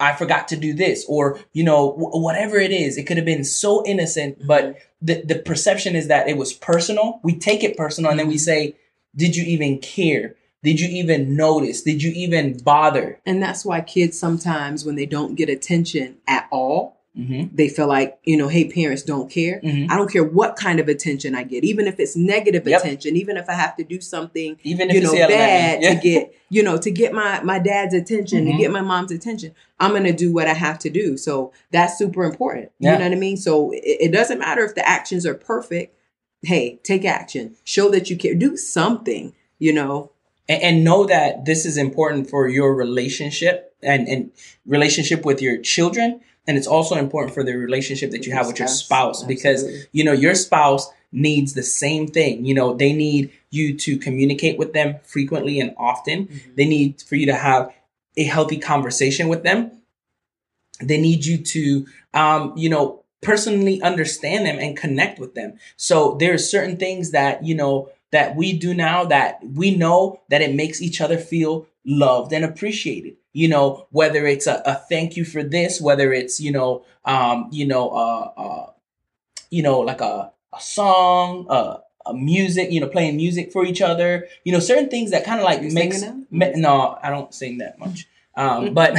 i 0.00 0.12
forgot 0.12 0.48
to 0.48 0.56
do 0.56 0.74
this 0.74 1.06
or 1.08 1.38
you 1.52 1.62
know 1.62 1.92
wh- 1.92 2.20
whatever 2.20 2.56
it 2.56 2.72
is 2.72 2.98
it 2.98 3.04
could 3.04 3.16
have 3.16 3.24
been 3.24 3.44
so 3.44 3.86
innocent 3.86 4.36
mm-hmm. 4.36 4.48
but 4.48 4.76
the, 5.04 5.22
the 5.22 5.38
perception 5.38 5.94
is 5.94 6.08
that 6.08 6.28
it 6.28 6.38
was 6.38 6.54
personal. 6.54 7.20
We 7.22 7.38
take 7.38 7.62
it 7.62 7.76
personal 7.76 8.10
and 8.10 8.18
then 8.18 8.26
we 8.26 8.34
mm-hmm. 8.34 8.38
say 8.38 8.76
did 9.14 9.36
you 9.36 9.44
even 9.44 9.78
care? 9.78 10.34
Did 10.64 10.80
you 10.80 10.88
even 10.88 11.36
notice? 11.36 11.82
Did 11.82 12.02
you 12.02 12.10
even 12.16 12.56
bother? 12.58 13.20
And 13.26 13.40
that's 13.40 13.64
why 13.64 13.82
kids 13.82 14.18
sometimes, 14.18 14.84
when 14.84 14.96
they 14.96 15.06
don't 15.06 15.36
get 15.36 15.50
attention 15.50 16.16
at 16.26 16.48
all, 16.50 16.93
mm-hmm. 17.18 17.54
they 17.54 17.68
feel 17.68 17.86
like, 17.86 18.18
you 18.24 18.36
know, 18.36 18.48
hey, 18.48 18.64
parents 18.68 19.02
don't 19.02 19.30
care. 19.30 19.60
Mhm. 19.62 19.90
I 19.90 19.96
don't 19.96 20.10
care 20.10 20.24
what 20.24 20.56
kind 20.56 20.80
of 20.80 20.88
attention 20.88 21.34
I 21.34 21.44
get, 21.44 21.64
even 21.64 21.86
if 21.86 21.98
it's 22.00 22.16
negative 22.16 22.66
Yep. 22.66 22.80
attention, 22.80 23.16
even 23.16 23.36
if 23.36 23.48
I 23.48 23.54
have 23.54 23.76
to 23.76 23.84
do 23.84 24.00
something, 24.00 24.56
even 24.62 24.90
if 24.90 24.94
you 24.96 25.02
it's 25.02 25.12
know, 25.12 25.28
bad 25.28 25.80
me. 25.80 25.88
to 25.88 25.94
get, 26.00 26.34
you 26.50 26.62
know, 26.62 26.76
to 26.78 26.90
get 26.90 27.12
my 27.12 27.40
my 27.42 27.58
dad's 27.58 27.94
attention, 27.94 28.46
Mhm. 28.46 28.52
to 28.52 28.58
get 28.58 28.70
my 28.70 28.80
mom's 28.82 29.12
attention. 29.12 29.54
I'm 29.80 29.92
gonna 29.92 30.12
do 30.12 30.32
what 30.32 30.46
I 30.48 30.54
have 30.54 30.78
to 30.80 30.90
do. 30.90 31.16
So 31.16 31.52
that's 31.70 31.98
super 31.98 32.24
important. 32.24 32.70
Yeah. 32.80 32.92
You 32.92 32.98
know 32.98 33.04
what 33.04 33.12
I 33.16 33.20
mean? 33.20 33.36
So 33.36 33.70
it, 33.72 33.82
it 34.06 34.12
doesn't 34.12 34.38
matter 34.38 34.64
if 34.64 34.74
the 34.74 34.86
actions 34.88 35.24
are 35.26 35.34
perfect. 35.34 35.96
Hey, 36.42 36.78
take 36.82 37.04
action. 37.04 37.56
Show 37.64 37.88
that 37.90 38.10
you 38.10 38.16
care. 38.16 38.34
Do 38.34 38.56
something. 38.56 39.34
You 39.58 39.72
know. 39.72 40.10
and, 40.48 40.62
and 40.62 40.84
know 40.84 41.06
that 41.06 41.44
this 41.46 41.64
is 41.64 41.76
important 41.78 42.28
for 42.28 42.48
your 42.48 42.74
relationship 42.74 43.74
and, 43.82 44.06
and 44.08 44.30
relationship 44.66 45.24
with 45.24 45.40
your 45.40 45.56
children 45.58 46.20
and 46.46 46.56
it's 46.56 46.66
also 46.66 46.96
important 46.96 47.34
for 47.34 47.42
the 47.42 47.54
relationship 47.56 48.10
that 48.10 48.26
you 48.26 48.32
have 48.32 48.46
with 48.46 48.58
your 48.58 48.68
spouse 48.68 49.22
because 49.22 49.86
you 49.92 50.04
know 50.04 50.12
your 50.12 50.34
spouse 50.34 50.90
needs 51.12 51.54
the 51.54 51.62
same 51.62 52.06
thing. 52.06 52.44
You 52.44 52.54
know 52.54 52.74
they 52.74 52.92
need 52.92 53.32
you 53.50 53.76
to 53.78 53.96
communicate 53.98 54.58
with 54.58 54.72
them 54.72 54.96
frequently 55.04 55.60
and 55.60 55.74
often. 55.76 56.26
Mm-hmm. 56.26 56.54
they 56.56 56.66
need 56.66 57.02
for 57.02 57.16
you 57.16 57.26
to 57.26 57.34
have 57.34 57.72
a 58.16 58.24
healthy 58.24 58.58
conversation 58.58 59.28
with 59.28 59.42
them. 59.42 59.70
They 60.80 61.00
need 61.00 61.24
you 61.24 61.38
to 61.38 61.86
um, 62.12 62.52
you 62.56 62.68
know 62.68 63.04
personally 63.22 63.80
understand 63.80 64.44
them 64.44 64.58
and 64.58 64.76
connect 64.76 65.18
with 65.18 65.34
them. 65.34 65.58
So 65.76 66.16
there's 66.20 66.48
certain 66.48 66.76
things 66.76 67.12
that 67.12 67.44
you 67.44 67.54
know 67.54 67.90
that 68.10 68.36
we 68.36 68.52
do 68.52 68.74
now 68.74 69.04
that 69.06 69.40
we 69.44 69.74
know 69.74 70.20
that 70.28 70.42
it 70.42 70.54
makes 70.54 70.82
each 70.82 71.00
other 71.00 71.18
feel 71.18 71.66
loved 71.84 72.32
and 72.32 72.44
appreciated 72.44 73.16
you 73.34 73.48
know 73.48 73.86
whether 73.90 74.26
it's 74.26 74.46
a, 74.46 74.62
a 74.64 74.74
thank 74.88 75.16
you 75.16 75.24
for 75.24 75.42
this 75.42 75.80
whether 75.80 76.12
it's 76.14 76.40
you 76.40 76.50
know 76.50 76.82
um 77.04 77.48
you 77.50 77.66
know 77.66 77.90
uh 77.90 78.30
uh 78.36 78.70
you 79.50 79.62
know 79.62 79.80
like 79.80 80.00
a, 80.00 80.32
a 80.54 80.60
song 80.60 81.46
uh 81.50 81.76
a 82.06 82.14
music 82.14 82.70
you 82.70 82.80
know 82.80 82.88
playing 82.88 83.16
music 83.16 83.52
for 83.52 83.64
each 83.66 83.82
other 83.82 84.26
you 84.44 84.52
know 84.52 84.60
certain 84.60 84.88
things 84.88 85.10
that 85.10 85.24
kind 85.24 85.40
of 85.40 85.44
like 85.44 85.62
makes 85.62 86.02
me, 86.02 86.52
no 86.56 86.98
i 87.02 87.10
don't 87.10 87.34
sing 87.34 87.58
that 87.58 87.78
much 87.78 88.06
um 88.36 88.74
but 88.74 88.94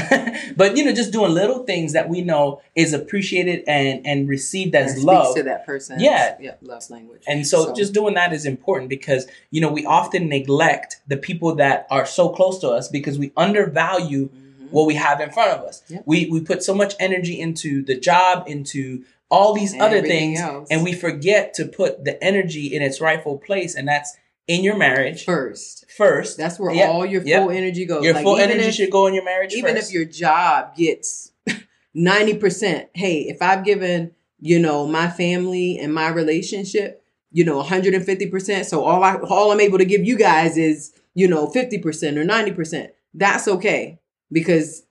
but 0.58 0.78
you 0.78 0.84
know 0.86 0.94
just 0.94 1.12
doing 1.12 1.34
little 1.34 1.64
things 1.64 1.94
that 1.94 2.08
we 2.10 2.22
know 2.22 2.62
is 2.76 2.94
appreciated 2.94 3.64
and 3.68 4.06
and 4.06 4.30
received 4.30 4.74
as 4.76 5.04
love 5.04 5.36
to 5.36 5.44
that 5.44 5.66
person. 5.66 6.00
Yeah. 6.00 6.38
Yeah. 6.40 6.56
love 6.62 6.90
language. 6.90 7.24
and 7.28 7.46
so, 7.46 7.66
So- 7.66 7.74
just 7.74 7.94
doing 7.94 8.14
that 8.16 8.34
is 8.34 8.46
important 8.46 8.90
because, 8.90 9.28
you 9.52 9.62
know, 9.62 9.72
we 9.72 9.86
often 9.86 10.30
neglect 10.30 11.02
the 11.08 11.18
people 11.18 11.56
that 11.56 11.88
are 11.90 12.06
so 12.06 12.30
close 12.30 12.60
to 12.60 12.70
us 12.70 12.88
because 12.88 13.18
we 13.20 13.32
undervalue 13.36 14.30
Mhm. 14.30 14.72
what 14.72 14.86
we 14.86 14.96
have 14.96 15.20
in 15.22 15.30
front 15.32 15.52
of 15.52 15.66
us. 15.66 15.82
Yep. 15.90 16.04
We 16.06 16.28
we 16.30 16.40
put 16.42 16.64
so 16.64 16.74
much 16.74 16.94
energy 17.00 17.40
into 17.40 17.84
the 17.84 17.96
job, 18.00 18.46
into 18.48 19.04
all 19.32 19.54
these 19.54 19.74
other 19.80 20.02
things, 20.02 20.40
else. 20.40 20.68
and 20.70 20.84
we 20.84 20.94
forget 20.94 21.54
to 21.56 21.66
put 21.66 22.06
the 22.06 22.24
energy 22.24 22.68
in 22.74 22.82
its 22.82 23.02
rightful 23.02 23.38
place, 23.40 23.76
and 23.76 23.88
that's 23.88 24.16
in 24.48 24.64
your 24.64 24.78
marriage 24.78 25.26
first. 25.26 25.86
first. 25.98 26.38
That's 26.38 26.60
where 26.60 26.74
Yep. 26.74 26.90
all 26.90 27.06
your 27.06 27.24
Yep. 27.24 27.42
full 27.42 27.50
energy 27.52 27.86
goes. 27.86 28.04
Your 28.04 28.14
Like, 28.14 28.24
full 28.24 28.38
energy 28.38 28.68
if- 28.68 28.76
should 28.76 28.92
go 28.92 29.08
in 29.08 29.14
your 29.14 29.24
marriage 29.24 29.54
even 29.54 29.76
first. 29.76 29.90
if 29.90 29.94
your 29.94 30.06
job 30.06 30.76
gets 30.76 31.32
90%, 31.96 32.88
hey, 32.94 33.20
if 33.22 33.42
I've 33.42 33.64
given, 33.64 34.12
you 34.40 34.60
know, 34.60 34.86
my 34.88 35.10
family 35.10 35.78
and 35.80 35.94
my 35.94 36.10
relationship, 36.10 37.02
you 37.32 37.44
know, 37.44 37.60
150%, 37.60 38.66
so 38.66 38.84
all 38.84 39.04
I 39.04 39.16
all 39.16 39.52
I'm 39.52 39.60
able 39.60 39.78
to 39.78 39.86
give 39.86 40.04
you 40.06 40.18
guys 40.18 40.58
is, 40.58 40.92
you 41.14 41.28
know, 41.28 41.48
50% 41.48 42.18
or 42.18 42.24
90%. 42.24 42.90
That's 43.14 43.48
okay 43.48 44.00
because 44.32 44.84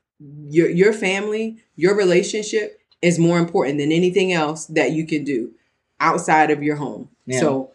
your 0.49 0.71
your 0.71 0.93
family, 0.93 1.59
your 1.77 1.95
relationship 1.97 2.79
is 3.03 3.19
more 3.19 3.39
important 3.39 3.79
than 3.79 3.93
anything 3.93 4.33
else 4.33 4.67
that 4.67 4.93
you 4.93 5.07
can 5.07 5.25
do 5.25 5.53
outside 6.01 6.51
of 6.51 6.63
your 6.63 6.77
home. 6.77 7.09
Yeah. 7.27 7.41
So 7.41 7.71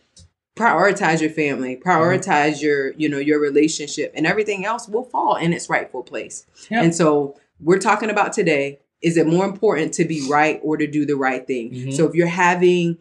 prioritize 0.60 1.22
your 1.22 1.30
family, 1.30 1.78
prioritize 1.78 2.62
your, 2.62 2.91
you 2.91 3.08
know, 3.08 3.17
your 3.17 3.39
relationship 3.39 4.12
and 4.13 4.28
everything 4.28 4.65
else 4.65 4.89
will 4.89 5.06
fall 5.06 5.36
in 5.36 5.54
its 5.54 5.69
rightful 5.69 6.04
place. 6.04 6.45
Yeah. 6.69 6.84
And 6.84 6.93
so 6.93 7.38
we're 7.62 7.80
talking 7.80 8.10
about 8.10 8.34
today 8.34 8.80
is 9.02 9.15
it 9.15 9.26
more 9.26 9.45
important 9.45 9.93
to 9.93 10.04
be 10.04 10.28
right 10.30 10.60
or 10.62 10.76
to 10.76 10.86
do 10.86 11.06
the 11.06 11.15
right 11.15 11.48
thing? 11.48 11.72
Mhm. 11.72 11.93
So 11.93 12.06
if 12.06 12.13
you're 12.15 12.28
having, 12.28 12.98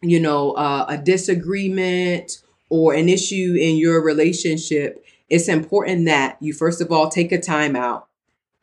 you 0.00 0.18
know, 0.18 0.52
uh, 0.52 0.86
a 0.88 0.96
disagreement 0.96 2.38
or 2.70 2.94
an 2.94 3.10
issue 3.10 3.54
in 3.60 3.76
your 3.76 4.02
relationship, 4.02 5.04
it's 5.28 5.48
important 5.48 6.06
that 6.06 6.38
you 6.40 6.54
first 6.54 6.80
of 6.80 6.90
all 6.90 7.10
take 7.10 7.30
a 7.30 7.38
time 7.38 7.76
out. 7.76 8.08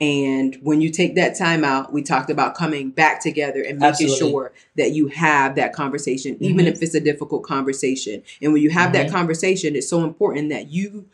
And 0.01 0.57
when 0.63 0.81
you 0.81 0.89
take 0.89 1.13
that 1.15 1.37
time 1.37 1.63
out, 1.63 1.93
we 1.93 2.01
talked 2.01 2.31
about 2.31 2.55
coming 2.55 2.89
back 2.89 3.21
together 3.21 3.61
and 3.61 3.77
making 3.77 4.07
Absolutely. 4.07 4.17
sure 4.17 4.51
that 4.75 4.91
you 4.93 5.07
have 5.09 5.53
that 5.55 5.73
conversation, 5.73 6.37
even 6.39 6.65
Mhm. 6.65 6.69
if 6.69 6.81
it's 6.81 6.95
a 6.95 6.99
difficult 6.99 7.43
conversation. 7.43 8.23
And 8.41 8.51
when 8.51 8.63
you 8.63 8.71
have 8.71 8.93
that 8.93 9.07
Mhm. 9.07 9.11
conversation, 9.11 9.75
it's 9.75 9.87
so 9.87 10.03
important 10.03 10.49
that 10.49 10.71
you 10.71 11.05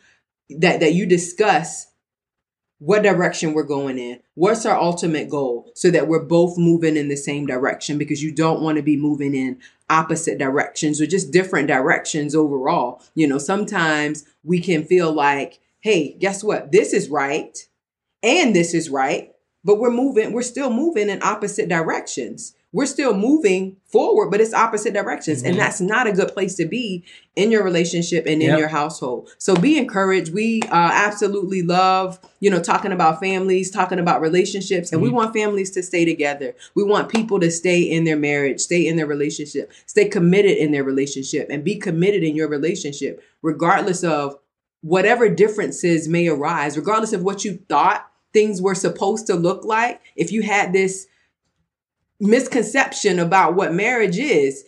that 0.50 0.80
that 0.80 0.94
you 0.94 1.04
discuss 1.04 1.88
what 2.78 3.02
direction 3.02 3.52
we're 3.52 3.62
going 3.64 3.98
in. 3.98 4.20
What's 4.34 4.64
our 4.64 4.80
ultimate 4.80 5.28
goal 5.28 5.70
so 5.74 5.90
that 5.90 6.08
we're 6.08 6.24
both 6.24 6.56
moving 6.56 6.96
in 6.96 7.08
the 7.08 7.16
same 7.16 7.44
direction 7.44 7.98
because 7.98 8.22
you 8.22 8.32
don't 8.32 8.62
want 8.62 8.76
to 8.76 8.82
be 8.82 8.96
moving 8.96 9.34
in 9.34 9.58
opposite 9.90 10.38
directions 10.38 10.98
or 10.98 11.06
just 11.06 11.30
different 11.30 11.68
directions 11.68 12.34
overall. 12.34 13.02
You 13.14 13.26
know, 13.26 13.36
sometimes 13.36 14.24
we 14.42 14.60
can 14.60 14.84
feel 14.84 15.12
like, 15.12 15.58
hey, 15.80 16.14
guess 16.18 16.42
what? 16.42 16.72
This 16.72 16.94
is 16.94 17.10
right 17.10 17.66
and 18.22 18.54
this 18.54 18.74
is 18.74 18.90
right, 18.90 19.32
but 19.64 19.78
we're 19.78 19.90
moving, 19.90 20.32
we're 20.32 20.42
still 20.42 20.70
moving 20.70 21.08
in 21.08 21.22
opposite 21.22 21.68
directions. 21.68 22.54
We're 22.70 22.84
still 22.86 23.14
moving 23.14 23.76
forward, 23.86 24.30
but 24.30 24.42
it's 24.42 24.52
opposite 24.52 24.92
directions. 24.92 25.42
Mhm. 25.42 25.48
And 25.50 25.58
that's 25.58 25.80
not 25.80 26.06
a 26.06 26.12
good 26.12 26.28
place 26.28 26.54
to 26.56 26.66
be 26.66 27.02
in 27.34 27.50
your 27.50 27.64
relationship 27.64 28.26
and 28.26 28.42
in 28.42 28.48
Yep. 28.50 28.58
your 28.58 28.68
household. 28.68 29.30
So 29.38 29.56
be 29.56 29.78
encouraged. 29.78 30.34
We 30.34 30.60
uh, 30.64 30.68
absolutely 30.92 31.62
love, 31.62 32.18
you 32.40 32.50
know, 32.50 32.60
talking 32.60 32.92
about 32.92 33.20
families, 33.20 33.70
talking 33.70 33.98
about 33.98 34.20
relationships, 34.20 34.92
and 34.92 35.00
we 35.00 35.08
Mhm. 35.08 35.12
want 35.14 35.34
families 35.34 35.70
to 35.72 35.82
stay 35.82 36.04
together. 36.04 36.54
We 36.74 36.82
want 36.84 37.08
people 37.08 37.40
to 37.40 37.50
stay 37.50 37.80
in 37.80 38.04
their 38.04 38.16
marriage, 38.18 38.60
stay 38.60 38.86
in 38.86 38.96
their 38.96 39.06
relationship, 39.06 39.72
stay 39.86 40.04
committed 40.04 40.58
in 40.58 40.70
their 40.70 40.84
relationship, 40.84 41.46
and 41.50 41.64
be 41.64 41.76
committed 41.76 42.22
in 42.22 42.36
your 42.36 42.48
relationship, 42.48 43.22
regardless 43.42 44.04
of 44.04 44.36
whatever 44.82 45.28
differences 45.30 46.06
may 46.06 46.28
arise, 46.28 46.76
regardless 46.76 47.14
of 47.14 47.22
what 47.24 47.46
you 47.46 47.58
thought 47.68 48.07
things 48.32 48.60
were 48.62 48.74
supposed 48.74 49.26
to 49.26 49.34
look 49.34 49.64
like. 49.64 50.00
If 50.16 50.32
you 50.32 50.42
had 50.42 50.72
this 50.72 51.06
misconception 52.20 53.18
about 53.18 53.54
what 53.54 53.72
marriage 53.74 54.18
is, 54.18 54.64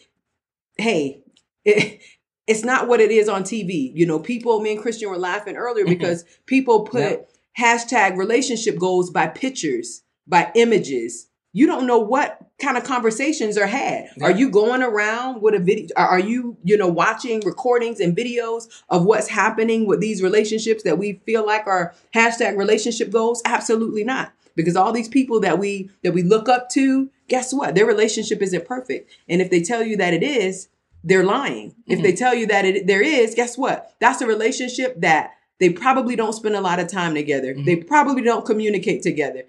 hey, 0.77 1.23
it, 1.65 2.01
it's 2.47 2.65
not 2.65 2.89
what 2.89 3.01
it 3.01 3.11
is 3.11 3.29
on 3.29 3.45
TV. 3.45 3.93
You 3.95 4.07
know, 4.07 4.19
people, 4.19 4.61
me 4.61 4.73
and 4.73 4.83
Christian 4.83 5.09
were 5.09 5.19
laughing 5.19 5.57
earlier 5.57 5.85
mm-hmm. 5.85 5.95
because 5.95 6.25
people 6.47 6.85
put 6.85 7.01
Yep. 7.01 7.31
hashtag 7.59 8.17
relationship 8.17 8.79
goals 8.79 9.11
by 9.11 9.29
pictures, 9.29 10.03
by 10.27 10.51
images. 10.55 11.29
You 11.53 11.67
don't 11.67 11.87
know 11.87 11.99
what 11.99 12.39
kind 12.61 12.77
of 12.77 12.85
conversations 12.85 13.59
are 13.59 13.67
had. 13.67 14.09
Are 14.23 14.31
you 14.31 14.51
going 14.51 14.83
around 14.83 15.43
with 15.43 15.55
a 15.55 15.59
video? 15.59 15.89
Are 15.97 16.19
you, 16.19 16.57
you 16.63 16.77
know, 16.77 16.87
watching 16.87 17.41
recordings 17.41 17.99
and 17.99 18.17
videos 18.17 18.69
of 18.89 19.05
what's 19.05 19.29
happening 19.29 19.87
with 19.87 20.01
these 20.01 20.23
relationships 20.23 20.85
that 20.85 20.99
we 20.99 21.21
feel 21.27 21.45
like 21.45 21.67
are 21.67 21.95
hashtag 22.15 22.57
relationship 22.57 23.11
goals? 23.11 23.43
Absolutely 23.45 24.05
not. 24.05 24.33
Because 24.55 24.77
all 24.77 24.93
these 24.93 25.09
people 25.09 25.41
that 25.41 25.59
we 25.59 25.91
that 26.05 26.13
we 26.13 26.23
look 26.23 26.49
up 26.49 26.69
to 26.71 27.11
guess 27.29 27.53
what? 27.53 27.75
Their 27.75 27.87
relationship 27.87 28.43
isn't 28.43 28.67
perfect. 28.67 29.11
And 29.29 29.41
if 29.41 29.51
they 29.51 29.63
tell 29.63 29.83
you 29.83 29.97
that 29.97 30.13
it 30.13 30.23
is, 30.23 30.69
they're 31.03 31.25
lying. 31.25 31.75
If 31.87 32.03
they 32.03 32.11
mm-hmm. 32.11 32.19
tell 32.19 32.35
you 32.35 32.47
that 32.49 32.65
it 32.65 32.87
there 32.87 33.03
is, 33.03 33.35
guess 33.35 33.57
what? 33.57 33.95
That's 34.01 34.21
a 34.21 34.27
relationship 34.27 35.01
that 35.01 35.33
they 35.59 35.71
probably 35.71 36.17
don't 36.17 36.33
spend 36.33 36.57
a 36.57 36.61
lot 36.61 36.81
of 36.81 36.89
time 36.89 37.15
together. 37.15 37.55
Mm-hmm. 37.55 37.65
They 37.65 37.77
probably 37.77 38.23
don't 38.23 38.45
communicate 38.45 39.03
together. 39.03 39.45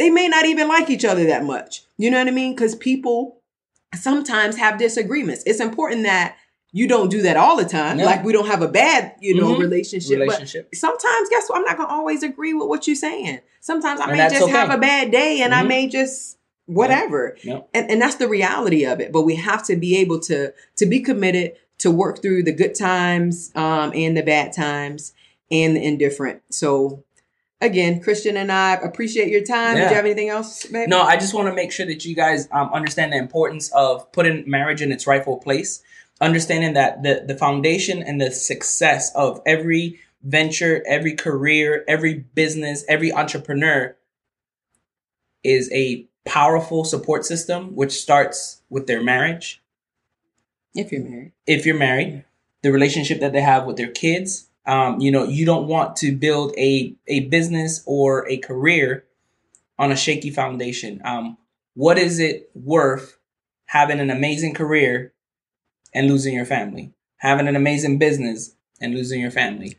They 0.00 0.08
may 0.08 0.28
not 0.28 0.46
even 0.46 0.66
like 0.66 0.88
each 0.88 1.04
other 1.04 1.24
that 1.26 1.44
much. 1.44 1.82
You 1.98 2.10
know 2.10 2.18
what 2.18 2.26
I 2.26 2.30
mean? 2.30 2.54
Because 2.54 2.74
people 2.74 3.42
sometimes 3.94 4.56
have 4.56 4.78
disagreements. 4.78 5.42
It's 5.44 5.60
important 5.60 6.04
that 6.04 6.36
you 6.72 6.88
don't 6.88 7.10
do 7.10 7.20
that 7.22 7.36
all 7.36 7.54
the 7.56 7.66
time. 7.66 7.98
Like 7.98 8.24
we 8.24 8.32
don't 8.32 8.46
have 8.46 8.62
a 8.62 8.68
bad, 8.68 9.14
you 9.20 9.34
know, 9.34 9.54
Mhm. 9.54 9.58
relationship. 9.58 10.18
But 10.18 10.20
Relationship. 10.22 10.74
sometimes 10.74 11.28
guess 11.28 11.50
what? 11.50 11.58
I'm 11.58 11.64
not 11.64 11.76
gonna 11.76 11.92
always 11.92 12.22
agree 12.22 12.54
with 12.54 12.66
what 12.66 12.86
you're 12.86 12.96
saying. 12.96 13.40
Sometimes 13.60 14.00
I 14.00 14.04
And 14.04 14.12
may 14.12 14.28
just 14.30 14.42
okay. 14.42 14.52
have 14.52 14.70
a 14.70 14.78
bad 14.78 15.10
day 15.10 15.42
and 15.42 15.52
I 15.54 15.62
Mhm. 15.64 15.68
may 15.68 15.86
just 15.88 16.38
whatever. 16.64 17.36
And 17.74 17.90
and 17.90 18.00
that's 18.00 18.14
the 18.14 18.28
reality 18.28 18.86
of 18.86 19.00
it. 19.00 19.12
But 19.12 19.22
we 19.22 19.34
have 19.34 19.62
to 19.66 19.76
be 19.76 19.96
able 19.98 20.20
to 20.20 20.54
to 20.76 20.86
be 20.86 21.00
committed 21.00 21.52
to 21.78 21.90
work 21.90 22.22
through 22.22 22.44
the 22.44 22.52
good 22.52 22.74
times 22.74 23.50
um 23.54 23.92
and 23.94 24.16
the 24.16 24.22
bad 24.22 24.54
times 24.54 25.12
and 25.50 25.76
the 25.76 25.82
indifferent. 25.82 26.40
So 26.50 27.02
again, 27.60 28.00
Christian 28.00 28.36
and 28.36 28.50
I 28.50 28.74
appreciate 28.74 29.28
your 29.28 29.42
time. 29.42 29.76
Did 29.76 29.82
Yeah. 29.82 29.88
you 29.90 29.96
have 29.96 30.04
anything 30.04 30.28
else, 30.28 30.66
babe? 30.66 30.88
No, 30.88 31.02
I 31.02 31.16
just 31.16 31.34
want 31.34 31.48
to 31.48 31.54
make 31.54 31.72
sure 31.72 31.86
that 31.86 32.04
you 32.04 32.14
guys 32.14 32.48
um, 32.52 32.70
understand 32.72 33.12
the 33.12 33.18
importance 33.18 33.70
of 33.72 34.10
putting 34.12 34.48
marriage 34.48 34.82
in 34.82 34.92
its 34.92 35.06
rightful 35.06 35.36
place. 35.38 35.82
Understanding 36.20 36.74
that 36.74 37.02
the 37.02 37.24
the 37.26 37.34
foundation 37.36 38.02
and 38.02 38.20
the 38.20 38.30
success 38.30 39.10
of 39.14 39.40
every 39.46 40.00
venture, 40.22 40.82
every 40.86 41.14
career, 41.14 41.82
every 41.88 42.12
business, 42.14 42.84
every 42.88 43.10
entrepreneur 43.10 43.96
is 45.42 45.70
a 45.72 46.06
powerful 46.26 46.84
support 46.84 47.24
system, 47.24 47.74
which 47.74 47.92
starts 47.92 48.60
with 48.68 48.86
their 48.86 49.02
marriage. 49.02 49.62
If 50.74 50.92
you're 50.92 51.02
married. 51.02 51.32
If 51.46 51.64
you're 51.64 51.78
married, 51.78 52.24
the 52.62 52.70
relationship 52.70 53.20
that 53.20 53.32
they 53.32 53.40
have 53.40 53.64
with 53.64 53.78
their 53.78 53.90
kids. 53.90 54.49
Um, 54.66 55.00
you 55.00 55.10
know, 55.10 55.24
you 55.24 55.46
don't 55.46 55.66
want 55.66 55.96
to 55.96 56.14
build 56.14 56.54
a 56.56 56.94
a 57.06 57.20
business 57.20 57.82
or 57.86 58.28
a 58.28 58.36
career 58.38 59.04
on 59.78 59.90
a 59.90 59.96
shaky 59.96 60.30
foundation. 60.30 61.00
Um, 61.04 61.38
what 61.74 61.98
is 61.98 62.18
it 62.18 62.50
worth 62.54 63.16
having 63.66 64.00
an 64.00 64.10
amazing 64.10 64.54
career 64.54 65.12
and 65.94 66.08
losing 66.08 66.34
your 66.34 66.44
family? 66.44 66.92
Having 67.18 67.48
an 67.48 67.56
amazing 67.56 67.98
business 67.98 68.54
and 68.80 68.94
losing 68.94 69.20
your 69.20 69.30
family? 69.30 69.78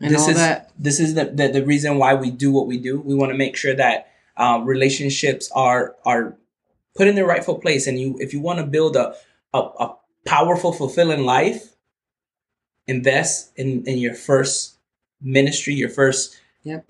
And 0.00 0.14
this 0.14 0.22
all 0.22 0.30
is 0.30 0.36
that. 0.36 0.70
this 0.78 0.98
is 0.98 1.14
the, 1.14 1.26
the 1.26 1.48
the 1.48 1.64
reason 1.64 1.98
why 1.98 2.14
we 2.14 2.30
do 2.30 2.50
what 2.50 2.66
we 2.66 2.78
do. 2.78 3.00
We 3.00 3.14
want 3.14 3.32
to 3.32 3.38
make 3.38 3.56
sure 3.56 3.74
that 3.74 4.08
uh, 4.36 4.60
relationships 4.64 5.50
are 5.54 5.94
are 6.04 6.36
put 6.96 7.06
in 7.06 7.14
their 7.14 7.26
rightful 7.26 7.58
place. 7.58 7.86
And 7.86 8.00
you, 8.00 8.16
if 8.18 8.32
you 8.32 8.40
want 8.40 8.58
to 8.58 8.66
build 8.66 8.96
a, 8.96 9.14
a 9.52 9.58
a 9.58 9.96
powerful, 10.26 10.72
fulfilling 10.72 11.24
life, 11.24 11.74
invest 12.90 13.52
in 13.56 13.84
in 13.86 13.98
your 13.98 14.14
first 14.14 14.74
ministry, 15.22 15.74
your 15.74 15.88
first 15.88 16.36
Yep. 16.64 16.84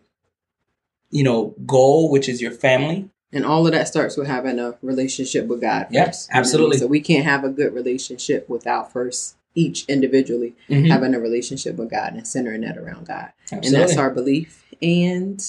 you 1.11 1.23
know 1.25 1.55
goal, 1.67 2.11
which 2.11 2.29
is 2.29 2.41
your 2.41 2.53
family. 2.53 3.09
And 3.33 3.45
all 3.47 3.65
of 3.65 3.73
that 3.73 3.87
starts 3.87 4.17
with 4.17 4.27
having 4.27 4.59
a 4.59 4.77
relationship 4.83 5.47
with 5.47 5.61
God. 5.61 5.87
Yep, 5.91 6.07
first. 6.07 6.29
You 6.29 6.35
know 6.35 6.39
absolutely. 6.41 6.79
So 6.79 6.87
we 6.89 7.01
can't 7.01 7.25
have 7.25 7.45
a 7.45 7.49
good 7.49 7.73
relationship 7.75 8.49
without 8.49 8.93
first 8.93 9.37
each 9.55 9.85
individually 9.87 10.55
Mhm. 10.69 10.89
having 10.89 11.15
a 11.15 11.21
relationship 11.21 11.77
with 11.77 11.91
God 11.91 12.15
and 12.15 12.27
centering 12.27 12.61
that 12.63 12.79
around 12.79 13.07
God. 13.07 13.29
Absolutely. 13.53 13.67
And 13.69 13.77
that's 13.77 13.97
our 13.99 14.11
belief. 14.11 14.65
And 14.83 15.41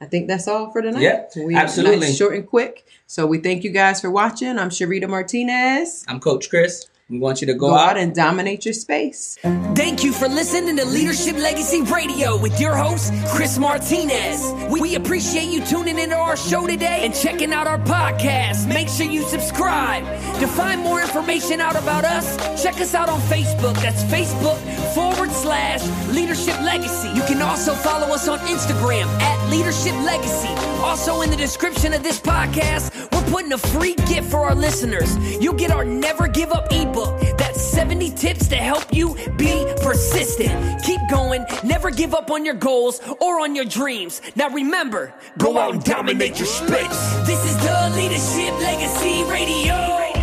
I 0.00 0.06
think 0.06 0.28
that's 0.28 0.48
all 0.48 0.70
for 0.72 0.80
tonight. 0.82 1.02
Yep, 1.02 1.32
we, 1.44 1.54
absolutely. 1.54 2.12
short 2.14 2.34
and 2.34 2.46
quick. 2.46 2.84
So 3.06 3.26
we 3.26 3.38
thank 3.38 3.64
you 3.64 3.70
guys 3.70 4.00
for 4.00 4.10
watching. 4.10 4.58
I'm 4.58 4.70
Sharita 4.70 5.08
Martinez. 5.08 6.04
I'm 6.08 6.20
Coach 6.20 6.48
Chris. 6.48 6.86
We 7.10 7.18
want 7.18 7.40
you 7.40 7.48
to 7.48 7.54
go, 7.54 7.70
Go 7.70 7.74
out 7.74 7.90
out 7.90 7.96
and 7.98 8.14
dominate 8.14 8.64
your 8.64 8.72
space. 8.72 9.36
Thank 9.42 10.04
you 10.04 10.12
for 10.12 10.28
listening 10.28 10.76
to 10.76 10.84
Leadership 10.84 11.36
Legacy 11.36 11.82
Radio 11.82 12.36
with 12.36 12.60
your 12.60 12.76
host, 12.76 13.12
Chris 13.30 13.58
Martinez. 13.58 14.52
We, 14.70 14.80
we 14.80 14.94
appreciate 14.94 15.48
you 15.48 15.64
tuning 15.66 15.98
into 15.98 16.14
our 16.14 16.36
show 16.36 16.68
today 16.68 17.00
and 17.02 17.12
checking 17.12 17.52
out 17.52 17.66
our 17.66 17.78
podcast. 17.78 18.68
Make 18.68 18.88
sure 18.88 19.06
you 19.06 19.22
subscribe. 19.22 20.04
To 20.38 20.46
find 20.46 20.82
more 20.82 21.00
information 21.00 21.60
out 21.60 21.74
about 21.74 22.04
us, 22.04 22.36
check 22.62 22.80
us 22.80 22.94
out 22.94 23.08
on 23.08 23.20
Facebook. 23.22 23.74
That's 23.82 24.04
Facebook 24.04 24.58
forward 24.94 25.32
slash 25.32 25.82
Leadership 26.14 26.60
Legacy. 26.60 27.08
You 27.08 27.22
can 27.22 27.42
also 27.42 27.74
follow 27.74 28.14
us 28.14 28.28
on 28.28 28.38
Instagram 28.40 29.06
at 29.20 29.50
Leadership 29.50 29.94
Legacy. 30.04 30.54
Also, 30.80 31.22
in 31.22 31.30
the 31.30 31.36
description 31.36 31.92
of 31.92 32.04
this 32.04 32.20
podcast, 32.20 32.94
we're 33.12 33.19
putting 33.30 33.52
a 33.52 33.58
free 33.58 33.94
gift 33.94 34.30
for 34.30 34.40
our 34.40 34.54
listeners. 34.54 35.16
You'll 35.40 35.54
get 35.54 35.70
our 35.70 35.84
Never 35.84 36.26
Give 36.28 36.52
Up 36.52 36.66
ebook. 36.70 37.20
That's 37.38 37.60
70 37.60 38.10
tips 38.10 38.48
to 38.48 38.56
help 38.56 38.84
you 38.92 39.14
be 39.36 39.64
persistent. 39.82 40.82
Keep 40.82 41.00
going, 41.10 41.46
never 41.64 41.90
give 41.90 42.12
up 42.12 42.30
on 42.30 42.44
your 42.44 42.54
goals 42.54 43.00
or 43.20 43.40
on 43.40 43.54
your 43.54 43.64
dreams. 43.64 44.20
Now 44.34 44.48
remember, 44.50 45.14
go 45.38 45.58
out 45.58 45.74
and 45.74 45.84
dominate 45.84 46.38
your 46.38 46.46
space. 46.46 47.14
This 47.26 47.42
is 47.44 47.56
the 47.58 47.92
Leadership 47.96 48.52
Legacy 48.60 49.22
Radio. 49.30 50.19